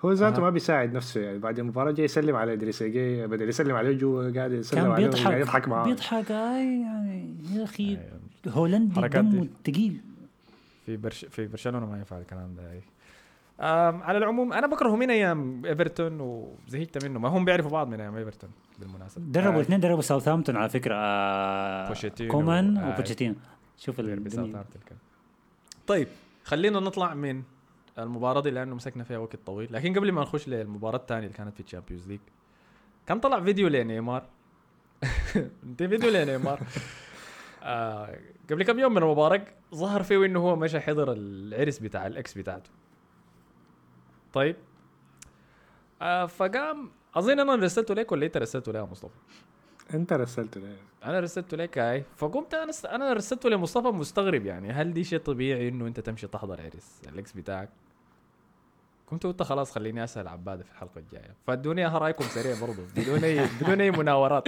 هو 0.06 0.12
ذاته. 0.12 0.42
ما 0.42 0.50
بيساعد 0.50 0.94
نفسه 0.94 1.22
يعني 1.22 1.40
بعد 1.40 1.60
المباراة 1.60 1.92
جاي 1.92 2.06
يسلم 2.06 2.36
على 2.36 2.54
إدريس 2.54 2.84
جاي 2.84 3.28
بدل 3.28 3.50
يسلم 3.50 3.76
عليه 3.76 3.98
جوا 3.98 4.32
قاعد 4.36 4.52
يسلم 4.52 4.82
كان 4.82 4.92
عليه 4.92 5.06
بيضحك 5.08 5.34
يضحك 5.34 5.68
معاه 5.68 5.86
بيضحك 5.86 6.32
آي 6.32 6.82
يعني 6.82 7.36
يا 7.56 7.64
أخي 7.64 7.90
أيوة. 7.90 8.20
هولندي 8.48 9.02
دمه 9.08 9.48
دي. 9.64 9.72
تقيل 9.72 10.02
في 10.86 10.98
برش 10.98 11.26
في 11.26 11.48
برشلونة 11.48 11.86
ما 11.86 11.98
ينفع 11.98 12.18
الكلام 12.18 12.56
ده 12.56 12.72
أي. 12.72 12.82
على 14.02 14.18
العموم 14.18 14.54
أنا 14.54 14.68
بكرهه 14.68 14.96
من 14.96 15.10
أيام 15.10 15.66
إيفرتون 15.66 16.20
وزهقت 16.22 17.06
منه 17.06 17.20
ما 17.20 17.30
هم 17.30 17.46
بيعرفوا 17.46 17.72
بعض 17.72 17.88
من 17.88 18.02
أيام 18.02 18.16
إيفرتون 18.16 18.50
بالمناسبة 18.80 19.24
دربوا 19.26 19.60
آه. 19.60 19.62
اثنين 19.62 19.80
دربوا 19.80 20.02
ساوثهامبتون 20.02 20.56
على 20.56 20.70
فكرة 20.70 20.96
آه 20.96 21.88
بوشيتينو. 21.88 22.32
كومان 22.32 22.78
آه. 22.78 22.90
وبوتشيتينو 22.94 23.36
شوف 23.78 24.00
الدنيا 24.00 24.30
ساوثهامبتون 24.30 24.82
كان. 24.86 24.98
طيب 25.92 26.08
خلينا 26.44 26.80
نطلع 26.80 27.14
من 27.14 27.44
المباراة 28.00 28.42
دي 28.42 28.50
لأنه 28.50 28.76
مسكنا 28.76 29.04
فيها 29.04 29.18
وقت 29.18 29.36
طويل، 29.36 29.74
لكن 29.74 29.94
قبل 29.94 30.12
ما 30.12 30.22
نخش 30.22 30.48
للمباراة 30.48 30.98
الثانية 30.98 31.26
اللي 31.26 31.38
كانت 31.38 31.54
في 31.54 31.60
ال 31.60 31.64
Champions 31.64 32.08
League 32.08 32.20
كان 33.08 33.20
طلع 33.20 33.42
فيديو 33.42 33.68
لنيمار. 33.68 34.24
انت 35.64 35.84
فيديو 35.84 36.10
لنيمار. 36.10 36.60
آه 37.64 38.20
قبل 38.50 38.64
كم 38.64 38.80
يوم 38.80 38.92
من 38.92 39.04
المباراة 39.04 39.46
ظهر 39.76 40.04
فيه 40.04 40.26
إنه 40.26 40.40
هو 40.40 40.56
مشى 40.56 40.80
حضر 40.80 41.14
العرس 41.14 41.80
بتاع 41.80 42.08
ال 42.08 42.18
ex 42.18 42.38
بتاعته. 42.38 42.70
طيب. 44.34 44.56
آه 46.02 46.26
فقام 46.26 46.92
أظن 47.16 47.40
أنا 47.40 47.56
رسلته 47.56 47.94
لك 47.94 48.12
ولا 48.12 48.26
أنت 48.26 48.38
رسلته 48.38 48.72
ليه 48.72 48.80
يا 48.80 48.86
مصطفى؟ 48.86 49.16
انت 49.96 50.14
رسلته 50.14 50.62
ليه؟ 50.62 50.76
أنا 51.06 51.20
رسلته 51.20 51.58
لك 51.58 51.78
هاي. 51.78 52.04
فقمت 52.18 52.54
أنا 52.54 52.70
است... 52.70 52.86
أنا 52.86 53.14
رسلته 53.14 53.50
لمصطفى 53.50 53.88
مستغرب 53.88 54.46
يعني. 54.46 54.72
هل 54.72 54.94
دي 54.94 55.04
شيء 55.04 55.20
طبيعي 55.20 55.68
انه 55.68 55.88
انت 55.88 56.00
تمشي 56.00 56.28
تحضر 56.28 56.62
عرس 56.62 57.02
ال 57.14 57.20
ex 57.20 57.32
بتاعك؟ 57.32 57.70
كنت 59.06 59.26
قلت 59.26 59.44
خلاص 59.44 59.72
خليني 59.72 60.04
أسأل 60.04 60.28
عباده 60.28 60.64
في 60.64 60.72
الحلقة 60.72 61.00
الجاية. 61.00 61.36
فادوني 61.48 61.82
اياها 61.82 61.98
رايكم 61.98 62.24
سريع 62.24 62.60
برضو 62.62 62.82
بدون 62.96 63.24
اي 63.24 63.46
بدون 63.62 63.82
أي 63.82 63.92
مناورات. 63.92 64.44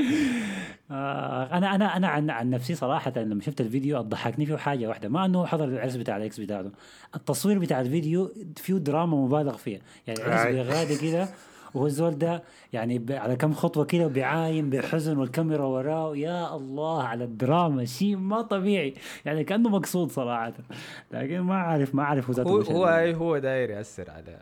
آه 0.92 1.58
أنا 1.58 1.76
أنا 1.76 1.98
أنا 1.98 2.08
عن 2.08 2.30
عن 2.30 2.50
نفسي 2.50 2.76
صراحة 2.76 3.12
لما 3.16 3.42
شفت 3.42 3.62
الفيديو 3.62 4.02
ضحكني 4.02 4.46
فيه 4.46 4.56
حاجة 4.56 4.88
واحدة. 4.88 5.10
ما 5.10 5.26
أنه 5.26 5.46
حضر 5.46 5.66
العرس 5.66 5.96
بتاع 5.96 6.18
ال 6.18 6.25
ex 6.25 6.40
بتاعته 6.40 6.72
التصوير 7.16 7.60
بتاع 7.60 7.82
الفيديو 7.82 8.34
فيه 8.58 8.74
دراما 8.74 9.18
مبالغ 9.18 9.58
فيها. 9.58 9.80
يعني 10.08 10.26
العرس. 10.26 10.48
بيغادي 10.48 10.98
كده 10.98 11.28
وهو 11.74 11.86
الزول 11.86 12.18
ده 12.18 12.44
يعني 12.74 13.00
ب- 13.00 13.12
على 13.12 13.36
كم 13.36 13.54
خطوة 13.54 13.86
كده 13.86 14.08
بيعاين 14.08 14.70
بحزن 14.70 15.18
والكاميرا 15.18 15.66
وراه 15.66 16.18
يا 16.18 16.56
الله 16.56 17.04
على 17.04 17.24
الدراما 17.24 17.86
شيء 17.86 18.16
ما 18.18 18.42
طبيعي. 18.42 18.94
يعني 19.26 19.44
كأنه 19.44 19.70
مقصود 19.70 20.12
صراحة. 20.12 20.54
لكن 21.12 21.40
ما 21.40 21.56
عارف 21.56 21.96
ما 21.96 22.04
عارف 22.04 22.40
هو 22.40 22.46
هو 22.48 22.60
مشى 22.60 23.16
هو 23.16 23.38
داير 23.38 23.70
يأثر 23.70 24.12
على 24.12 24.42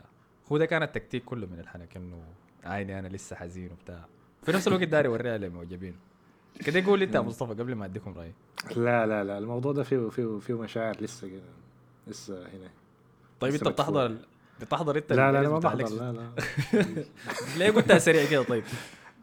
هو 0.52 0.58
ده 0.58 0.66
كان 0.66 0.82
التكتيك 0.82 1.24
كله 1.24 1.46
من 1.46 1.60
الحنك 1.60 1.96
إنه 1.96 2.16
عيني 2.64 2.98
أنا 2.98 3.08
لسه 3.08 3.36
حزين 3.36 3.70
وبتاع. 3.72 4.04
في 4.42 4.52
نفس 4.52 4.68
الوقت 4.68 4.82
داير 4.82 5.04
يوريها 5.04 5.38
للمعجبين. 5.38 5.94
كده 6.66 6.78
يقول 6.78 7.02
أنت 7.02 7.14
يا 7.14 7.20
مصطفى 7.20 7.52
قبل 7.52 7.74
ما 7.74 7.84
أديكم 7.84 8.14
رايي 8.16 8.32
لا 8.76 9.06
لا 9.06 9.24
لا 9.24 9.38
الموضوع 9.38 9.72
ده 9.72 9.82
فيه 9.82 10.08
فيه 10.08 10.38
فيه 10.38 10.54
مشاعر 10.54 10.96
لسه 11.00 11.28
كده 11.28 11.42
لسه 12.06 12.34
هنا. 12.42 12.70
طيب 13.40 13.52
أنت 13.54 13.68
بتحضر. 13.68 14.16
بتحضر 14.62 14.96
انت 14.96 15.12
لا 15.12 15.32
لا 15.32 15.42
لا 15.42 15.48
ما 15.48 15.58
بحضر؟ 15.58 15.88
لا 15.88 16.12
لا. 16.12 16.30
ليه 17.58 17.70
قلتها 17.70 17.98
سريع 17.98 18.30
كده؟ 18.30 18.42
طيب. 18.42 18.64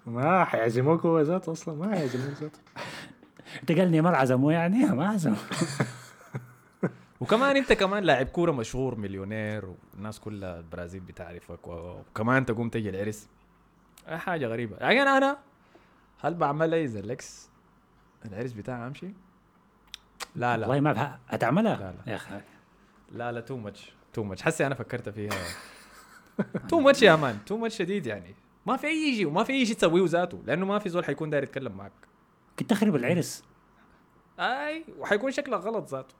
ما 0.06 0.46
حيعزموك 0.46 1.06
هو 1.06 1.22
ذاته 1.22 1.52
أصلا 1.52 1.76
ما 1.76 1.96
حيعزموك 1.96 2.34
ذاته. 2.42 2.60
انت 3.62 3.72
قال 3.72 3.92
نيمار 3.92 4.16
عزموه 4.16 4.54
يعني؟ 4.54 4.86
ما 4.96 5.08
عزموه. 5.08 5.38
وكمان 7.22 7.58
انت 7.58 7.74
كمان 7.74 8.04
لاعب 8.04 8.26
كورة 8.26 8.52
مشهور 8.52 8.96
مليونير 8.96 9.66
والناس 9.94 10.20
كلها 10.20 10.58
البرازيل 10.60 11.02
بتعرفك 11.02 11.68
وكمان 11.68 12.46
تقوم 12.46 12.70
تجي 12.70 12.90
العرس. 12.90 13.28
حاجة 14.08 14.48
غريبة. 14.48 14.78
يعني 14.78 15.02
أنا 15.02 15.18
أنا 15.18 15.38
هل 16.22 16.34
بعمل 16.34 16.74
اي 16.74 16.88
زي 16.88 17.00
الإكس 17.00 17.50
العرس 18.26 18.52
بتاعي 18.54 18.88
أمشي؟ 18.88 19.14
لا 20.36 20.58
لا. 20.58 20.68
والله 20.68 20.80
ما 20.82 21.20
هتعملها 21.28 21.76
لا، 21.76 21.92
لا. 22.06 22.12
يا 22.12 22.16
أخي. 22.16 22.42
لا 23.12 23.32
لا 23.32 23.40
too 23.42 23.58
much 23.58 23.94
too 24.20 24.24
much 24.24 24.42
حسي 24.42 24.66
أنا 24.66 24.76
فكرت 24.76 25.10
فيها. 25.10 25.32
too 26.70 26.80
much 26.80 27.02
يا 27.04 27.16
man 27.16 27.38
too 27.46 27.58
much 27.58 27.78
شديد 27.78 28.06
يعني. 28.08 28.36
ما 28.66 28.78
في 28.78 28.88
أي 28.88 29.16
شيء 29.16 29.28
وما 29.28 29.44
في 29.44 29.54
أي 29.54 29.66
شيء 29.66 29.76
تسويه 29.76 30.06
ذاته 30.06 30.44
لأنه 30.48 30.66
ما 30.66 30.80
في 30.80 30.90
زول 30.90 31.06
حيكون 31.06 31.30
داير 31.30 31.44
يتكلم 31.44 31.72
معك. 31.72 31.92
كنت 32.60 32.70
تخرب 32.70 32.96
العرس. 32.96 33.44
أي 34.40 34.86
وحيكون 34.98 35.32
شكلك 35.32 35.60
غلط 35.60 35.90
ذاته. 35.92 36.16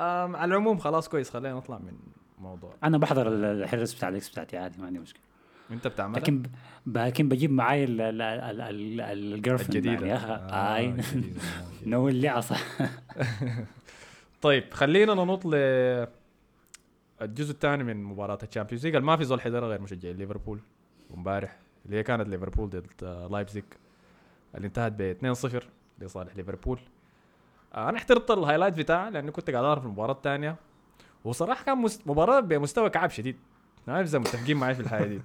أم 0.00 0.36
على 0.36 0.44
العموم 0.50 0.78
خلاص 0.78 1.08
كويس 1.08 1.30
خلينا 1.30 1.54
نطلع 1.54 1.78
من 1.78 1.92
موضوع. 2.38 2.74
أنا 2.84 2.98
بحضر 2.98 3.28
ال- 3.28 3.44
العرس 3.44 3.94
بتاع 3.94 4.08
ال 4.08 4.15
ex 4.15 4.28
بتاعتي 4.28 4.56
عادي 4.56 4.78
ما 4.80 4.86
عندي 4.86 4.98
مشكلة. 4.98 5.22
أنت 5.70 5.86
بتعملها؟ 5.86 6.20
لكن 6.20 6.42
ب- 6.86 6.98
لكن 6.98 7.28
بجيب 7.28 7.50
معاي 7.52 7.84
ال- 7.84 8.00
ال- 8.00 8.22
ال- 8.22 8.60
ال- 8.60 9.00
ال- 9.00 9.34
ال 9.34 9.46
girl. 9.46 10.06
يا 10.06 10.16
أخي 10.16 10.26
آه، 10.32 10.76
أي. 10.76 10.94
نو 11.86 12.08
اللي 12.08 12.28
عصا 12.28 12.56
طيب 14.42 14.64
خلينا 14.74 15.14
ننط 15.14 15.46
ل 15.46 15.50
الجزء 17.22 17.50
الثاني 17.50 17.84
من 17.84 18.04
مباراة 18.04 18.38
الشامبيونز 18.42 18.86
ليج 18.86 18.96
ما 18.96 19.16
في 19.16 19.24
زول 19.24 19.40
حضرها 19.40 19.68
غير 19.68 19.80
مشجعين 19.80 20.16
ليفربول. 20.16 20.60
امبارح 21.14 21.58
اللي 21.86 21.96
هي 21.96 22.02
كانت 22.02 22.28
ليفربول 22.28 22.68
ضد 22.70 22.86
آه، 23.02 23.26
لايبزيج 23.26 23.64
اللي 24.54 24.66
انتهت 24.66 24.92
ب 24.92 25.16
2-0 25.60 25.64
لصالح 25.98 26.36
ليفربول. 26.36 26.78
آه، 27.74 27.88
أنا 27.88 27.98
حضرت 27.98 28.30
ال 28.30 28.35
highlight 28.35 28.78
بتاعها 28.78 29.10
لأني 29.10 29.30
كنت 29.30 29.50
قاعد 29.50 29.64
أعرف 29.64 29.84
المباراة 29.84 30.12
الثانية. 30.12 30.56
وصراحة 31.24 31.64
كان 31.64 31.78
مست... 31.78 32.06
مباراة 32.06 32.40
بمستوى 32.40 32.90
كعب 32.90 33.10
شديد. 33.10 33.36
ما 33.86 34.00
إذا 34.00 34.18
متفقين 34.18 34.56
معي 34.56 34.74
في 34.74 34.80
الحاجة 34.80 35.04
دي. 35.04 35.20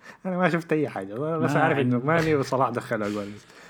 أنا 0.26 0.36
ما 0.38 0.48
شفت 0.50 0.72
أي 0.72 0.88
حاجة 0.88 1.14
بس 1.14 1.52
ما 1.52 1.60
عارف 1.60 1.78
إنه. 1.78 1.98
ماني 1.98 2.34
وصلاح 2.34 2.70
دخلوا 2.70 3.08
جول 3.08 3.28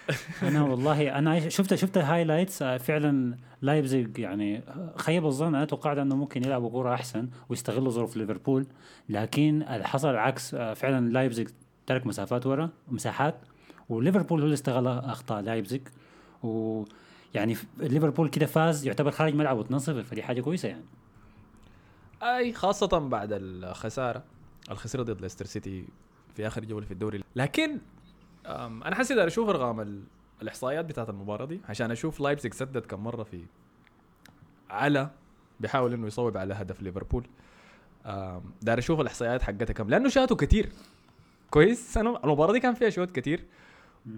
أنا 0.43 0.63
والله 0.63 1.19
أنا 1.19 1.49
شفت 1.49 1.75
شفت 1.75 1.97
ال 1.97 2.03
highlights 2.03 2.63
آه، 2.63 2.77
فعلا 2.77 3.37
لايبزيج 3.63 4.19
يعني 4.19 4.63
خيب 4.97 5.27
الظن 5.27 5.55
أنا 5.55 5.65
توقعت 5.65 5.99
إنه 5.99 6.17
ممكن 6.17 6.45
يلعبوا 6.45 6.71
كورة 6.71 6.95
أحسن 6.95 7.29
ويستغلوا 7.49 7.91
ظروف 7.91 8.17
ليفربول 8.17 8.67
لكن 9.09 9.63
اللي 9.63 9.89
حصل 9.89 10.11
العكس 10.11 10.55
آه، 10.55 10.75
فعلا 10.75 11.09
لايبزيج 11.13 11.49
ترك 11.87 12.07
مسافات 12.07 12.47
ورا 12.47 12.71
مساحات 12.89 13.35
وليفربول 13.89 14.39
هو 14.39 14.45
اللي 14.45 14.55
استغل 14.55 14.87
أخطاء 14.89 15.41
لايبزيج 15.43 15.81
ويعني 16.43 17.55
ف- 17.55 17.67
ليفربول 17.79 18.29
كده 18.29 18.47
فاز 18.47 18.87
يعتبر 18.87 19.11
خارج 19.11 19.35
ملعبه 19.35 19.65
2-0 19.65 19.69
فدي 19.81 20.23
حاجة 20.23 20.41
كويسة 20.41 20.69
يعني. 20.69 20.85
أي 22.23 22.53
خاصة 22.53 22.99
بعد 22.99 23.29
الخسارة 23.33 24.23
الخسارة 24.71 25.03
ضد 25.03 25.21
ليستر 25.21 25.45
سيتي 25.45 25.85
في 26.39 26.47
آخر 26.47 26.65
جولة 26.65 26.87
في 26.87 26.93
الدوري. 26.93 27.23
لكن 27.37 27.79
أنا 28.47 28.95
حسيت 28.95 29.19
أشوف 29.19 29.49
أرقام 29.49 29.81
ال- 29.81 30.05
الإحصائيات 30.43 30.85
بتاعت 30.85 31.09
المباراة 31.11 31.45
دي 31.45 31.61
عشان 31.69 31.91
أشوف 31.91 32.21
لايبزيج 32.21 32.55
سدد 32.55 32.87
كم 32.87 33.05
مرة 33.05 33.23
في 33.23 33.45
على 34.71 35.11
بيحاول 35.61 35.93
إنه 35.93 36.07
يصوب 36.07 36.37
على 36.37 36.55
هدف 36.55 36.83
ليفربول. 36.83 37.27
داير 38.63 38.79
أشوف 38.79 39.01
الإحصائيات 39.01 39.43
حقتها 39.43 39.75
كم 39.75 39.91
لأنه 39.91 40.09
شاتوا 40.09 40.37
كتير. 40.37 40.73
كويس 41.51 41.97
أنا 41.97 42.25
المباراة 42.25 42.53
دي 42.53 42.61
كان 42.61 42.75
فيها 42.75 42.91
شوط 42.91 43.11
كتير. 43.11 43.45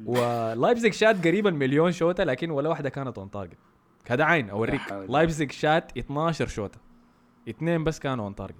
ولايبزيج 0.06 0.92
شات 0.92 1.26
قريبا 1.26 1.50
مليون 1.50 1.92
شوطه 1.92 2.24
لكن 2.24 2.50
ولا 2.50 2.68
واحدة 2.68 2.88
كانت 2.88 3.18
on 3.18 3.30
target 3.30 3.58
هذا 4.08 4.24
عين 4.24 4.50
أوريك. 4.50 4.92
لايبزيج 4.92 5.52
شات 5.52 5.98
12 5.98 6.46
شوطه 6.46 6.78
اثنين 7.48 7.84
بس 7.84 7.98
كانوا 7.98 8.24
on 8.24 8.34
target 8.34 8.56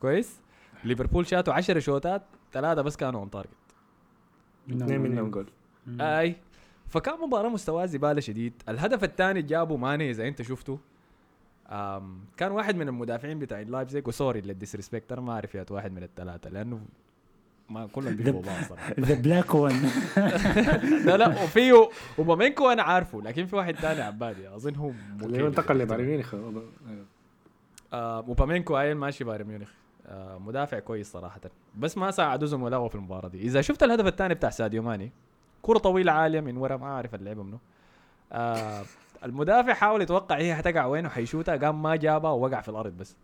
كويس؟ 0.00 0.40
ليفربول 0.84 1.26
شاتوا 1.26 1.54
10 1.54 1.78
شوطات 1.78 2.22
ثلاثة 2.52 2.82
بس 2.82 2.96
كانوا 2.96 3.20
اون 3.20 3.30
تارجت 3.30 3.50
اثنين 4.70 5.00
منهم 5.00 5.30
جول 5.30 5.46
أي. 6.00 6.36
فكان 6.88 7.20
مباراة 7.20 7.48
مستواه 7.48 7.86
زبالة 7.86 8.20
شديد. 8.20 8.52
الهدف 8.68 9.04
الثاني 9.04 9.42
جابه 9.42 9.76
ماني 9.76 10.10
إذا 10.10 10.28
أنت 10.28 10.42
شفته 10.42 10.78
كان 12.36 12.52
واحد 12.52 12.76
من 12.76 12.88
المدافعين 12.88 13.38
بتاع 13.38 13.60
لايبزيج 13.60 14.08
و 14.08 14.13
sorry 14.13 14.40
لل 14.40 14.52
disrespect 14.52 15.12
أنا 15.12 15.20
ما 15.20 15.32
أعرف 15.32 15.54
يا 15.54 15.66
واحد 15.70 15.92
من 15.92 16.02
الثلاثة 16.02 16.50
لأنه 16.50 16.80
ما 17.70 17.86
كلهم 17.86 18.16
بيجوا 18.16 18.42
بعض 18.42 18.64
صراحة. 18.68 18.94
the 19.00 19.14
black 19.14 19.54
one 19.54 19.90
لا 21.04 21.16
لا 21.16 21.28
وفيه 21.28 21.90
أوباميكانو 22.18 22.68
أنا 22.68 22.82
عارفه 22.82 23.20
لكن 23.22 23.46
في 23.46 23.56
واحد 23.56 23.74
ثاني 23.74 24.00
عبادي 24.00 24.54
اظن 24.54 24.74
هو 24.74 24.92
اللي 25.22 25.42
هو 25.42 25.46
انتقل 25.46 25.78
لبايرن 25.78 26.04
ميونخ. 26.04 26.34
آه 27.92 28.24
أوباميكانو 28.28 28.78
ايل 28.78 28.96
ماشي 28.96 29.24
بايرن 29.24 29.46
ميونخ. 29.46 29.70
مدافع 30.38 30.78
كويس 30.78 31.12
صراحة. 31.12 31.40
بس 31.78 31.98
ما 31.98 32.10
ساعدوا 32.10 32.48
زملائه 32.48 32.88
في 32.88 32.94
المباراة 32.94 33.28
دي. 33.28 33.40
إذا 33.42 33.60
شفت 33.60 33.82
الهدف 33.82 34.06
الثاني 34.06 34.34
بتاع 34.34 34.50
ساديو 34.50 34.82
ماني 34.82 35.12
كرة 35.62 35.78
طويلة 35.78 36.12
عالية 36.12 36.40
من 36.40 36.56
ورا 36.56 36.76
ما 36.76 36.86
أعرف 36.86 37.14
اللعبة 37.14 37.42
منه 37.42 37.58
آه 38.32 38.82
المدافع 39.24 39.74
حاول 39.74 40.02
يتوقع 40.02 40.36
هي 40.36 40.54
حتقع 40.54 40.86
وين 40.86 41.06
وحيشوتها 41.06 41.56
قام 41.56 41.82
ما 41.82 41.96
جابها 41.96 42.30
ووقع 42.30 42.60
في 42.60 42.68
الأرض 42.68 42.92
بس. 42.98 43.16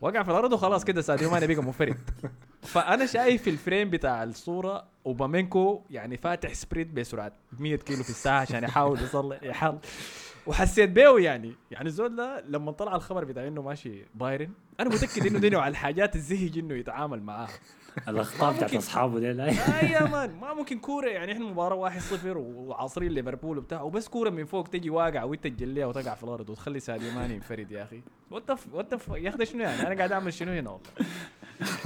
وقع 0.00 0.22
في 0.22 0.30
الأرض 0.30 0.52
وخلاص 0.52 0.84
كده 0.84 1.00
ساديو 1.00 1.30
ماني 1.30 1.46
بقى 1.46 1.64
منفرد 1.64 1.98
فأنا 2.62 3.06
شايف 3.06 3.42
في 3.42 3.50
ال 3.50 3.57
frame 3.57 3.90
بتاع 3.90 4.22
الصورة 4.22 4.84
أوباميكانو 5.06 5.82
يعني 5.90 6.16
فاتح 6.16 6.52
sprint 6.52 6.86
بسرعة 6.86 7.32
100 7.58 7.76
كيلو 7.76 8.02
في 8.02 8.10
الساعة 8.10 8.40
عشان 8.40 8.64
يحاول 8.64 8.98
يصلح 8.98 9.42
يحاول 9.42 9.78
وحسيت 10.48 10.90
بيه 10.90 11.18
يعني. 11.18 11.54
يعني 11.70 11.86
الزول 11.88 12.16
ده 12.16 12.44
لما 12.48 12.72
طلع 12.72 12.96
الخبر 12.96 13.24
بتاع 13.24 13.46
إنه 13.46 13.62
ماشي 13.62 14.04
بايرن 14.14 14.50
أنا 14.80 14.88
متأكد 14.88 15.26
إنه 15.26 15.38
دينه 15.38 15.58
على 15.58 15.70
الحاجات 15.70 16.16
الزهج 16.16 16.58
إنه 16.58 16.74
يتعامل 16.74 17.22
معاها 17.22 17.48
الأخطاء 18.08 18.56
بتاعت. 18.56 18.74
أصحابه 18.74 19.18
دي 19.20 19.32
لا. 19.32 19.46
يا 19.82 20.04
man 20.04 20.34
ما 20.40 20.54
ممكن 20.54 20.78
كورة 20.78 21.08
يعني 21.08 21.32
إحنا 21.32 21.44
مباراة 21.44 21.90
1-0 21.90 22.26
وعاصرين 22.36 23.12
ليفربول 23.12 23.58
وبتاع 23.58 23.82
وبس 23.82 24.08
كورة 24.08 24.30
من 24.30 24.44
فوق 24.44 24.68
تجي 24.68 24.90
واقعة 24.90 25.26
وانت 25.26 25.44
تجليها 25.46 25.86
وتقع 25.86 26.14
في 26.14 26.24
الأرض 26.24 26.50
وتخلي 26.50 26.80
ساديو 26.80 27.12
ماني 27.12 27.34
ينفرد 27.34 27.70
يا 27.70 27.82
أخي. 27.82 28.00
what 28.30 28.50
what 28.72 28.92
يا 29.16 29.28
أخي 29.30 29.44
شنو 29.46 29.60
يعني؟ 29.62 29.86
أنا 29.86 29.94
قاعد 29.96 30.12
أعمل 30.12 30.32
شنو 30.32 30.52
هنا؟ 30.52 30.70
والله 30.70 30.80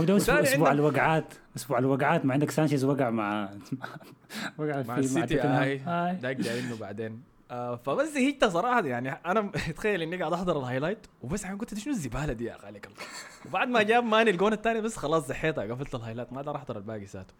هو 0.00 0.04
ده 0.04 0.16
أسبوع, 0.16 0.36
عندك- 0.68 0.80
الوقعات 0.80 1.34
أسبوع 1.56 1.78
الوقعات. 1.78 2.24
ما 2.26 2.32
عندك 2.32 2.50
سانشيز 2.50 2.84
وقع 2.84 3.10
مع 3.10 3.48
وقع 4.58 4.82
مع 4.88 4.98
السيتي. 4.98 5.40
هاي. 5.40 6.16
داك 6.16 6.36
جايينه 6.36 6.76
بعدين. 6.76 7.22
آه 7.52 7.76
فبس 7.76 8.08
زهقت 8.08 8.44
صراحة 8.44 8.86
يعني 8.86 9.10
أنا 9.10 9.50
تخيل 9.76 10.02
إني 10.02 10.16
قاعد 10.16 10.32
أحضر 10.32 10.58
ال 10.58 10.63
highlight 10.63 11.06
وبس 11.22 11.46
قلت 11.46 11.78
شنو 11.78 11.92
الزبالة 11.92 12.32
دي 12.32 12.44
يا 12.44 12.56
عليك 12.64 12.86
الله 12.86 12.96
وبعد 13.46 13.68
ما 13.68 13.82
جاب 13.82 14.04
ماني 14.04 14.30
الجون 14.30 14.52
الثاني 14.52 14.80
بس 14.80 14.96
خلاص 14.96 15.28
زحيتها 15.28 15.64
قفلت 15.64 15.94
ال 15.94 15.98
highlight 15.98 16.32
ما 16.32 16.40
أقدر 16.40 16.56
أحضر 16.56 16.76
الباقي 16.76 17.06
ذاته 17.06 17.34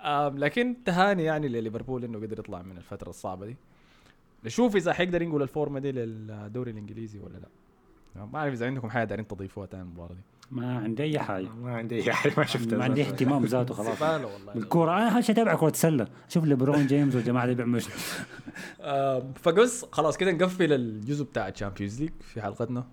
آم 0.00 0.38
لكن 0.38 0.76
تهاني 0.84 1.24
يعني 1.24 1.48
لليفربول 1.48 2.04
إنه 2.04 2.18
قدر 2.18 2.38
يطلع 2.38 2.62
من 2.62 2.76
الفترة 2.76 3.10
الصعبة 3.10 3.46
دي. 3.46 3.56
نشوف 4.44 4.76
إذا 4.76 4.92
حيقدر 4.92 5.22
ينقل 5.22 5.42
الفورمة 5.42 5.80
دي 5.80 5.92
للدوري 5.92 6.70
الإنجليزي 6.70 7.18
ولا 7.18 7.38
لا. 7.38 8.24
ما 8.26 8.38
أعرف 8.38 8.52
إذا 8.52 8.66
عندكم 8.66 8.90
حاجة 8.90 9.04
دارين 9.04 9.26
تضيفوها 9.28 9.66
تاني 9.66 9.82
المباراة 9.82 10.14
دي. 10.14 10.20
ما 10.50 10.78
عندي 10.78 11.02
أي 11.02 11.18
حاجة. 11.18 11.48
ما 11.48 11.76
عندي 11.76 11.94
أي 11.96 12.12
حاجة 12.12 12.32
ما 12.36 12.44
شفتها 12.44 12.78
ما 12.78 12.84
عندي 12.84 13.02
اهتمام 13.02 13.44
ذاته 13.44 13.74
خلاص. 13.74 13.96
زباله 13.96 14.26
والله 14.26 14.52
بالكوره 14.54 14.96
أنا 14.96 15.16
هالشيء 15.18 15.34
اتابع 15.34 15.54
كره 15.54 15.72
سله 15.74 16.06
أشوف 16.30 16.44
ليبرون 16.44 16.86
جيمس 16.86 17.14
والجماعة 17.14 17.46
دي 17.46 17.54
بيعملوا. 17.54 17.80
آم، 18.80 19.32
فبس 19.42 19.84
خلاص 19.92 20.16
كده 20.16 20.32
نقفل 20.32 20.72
الجزء 20.72 21.24
بتاع 21.24 21.48
الشامبيونز 21.48 22.00
ليج 22.00 22.10
في 22.20 22.42
حلقتنا. 22.42 22.84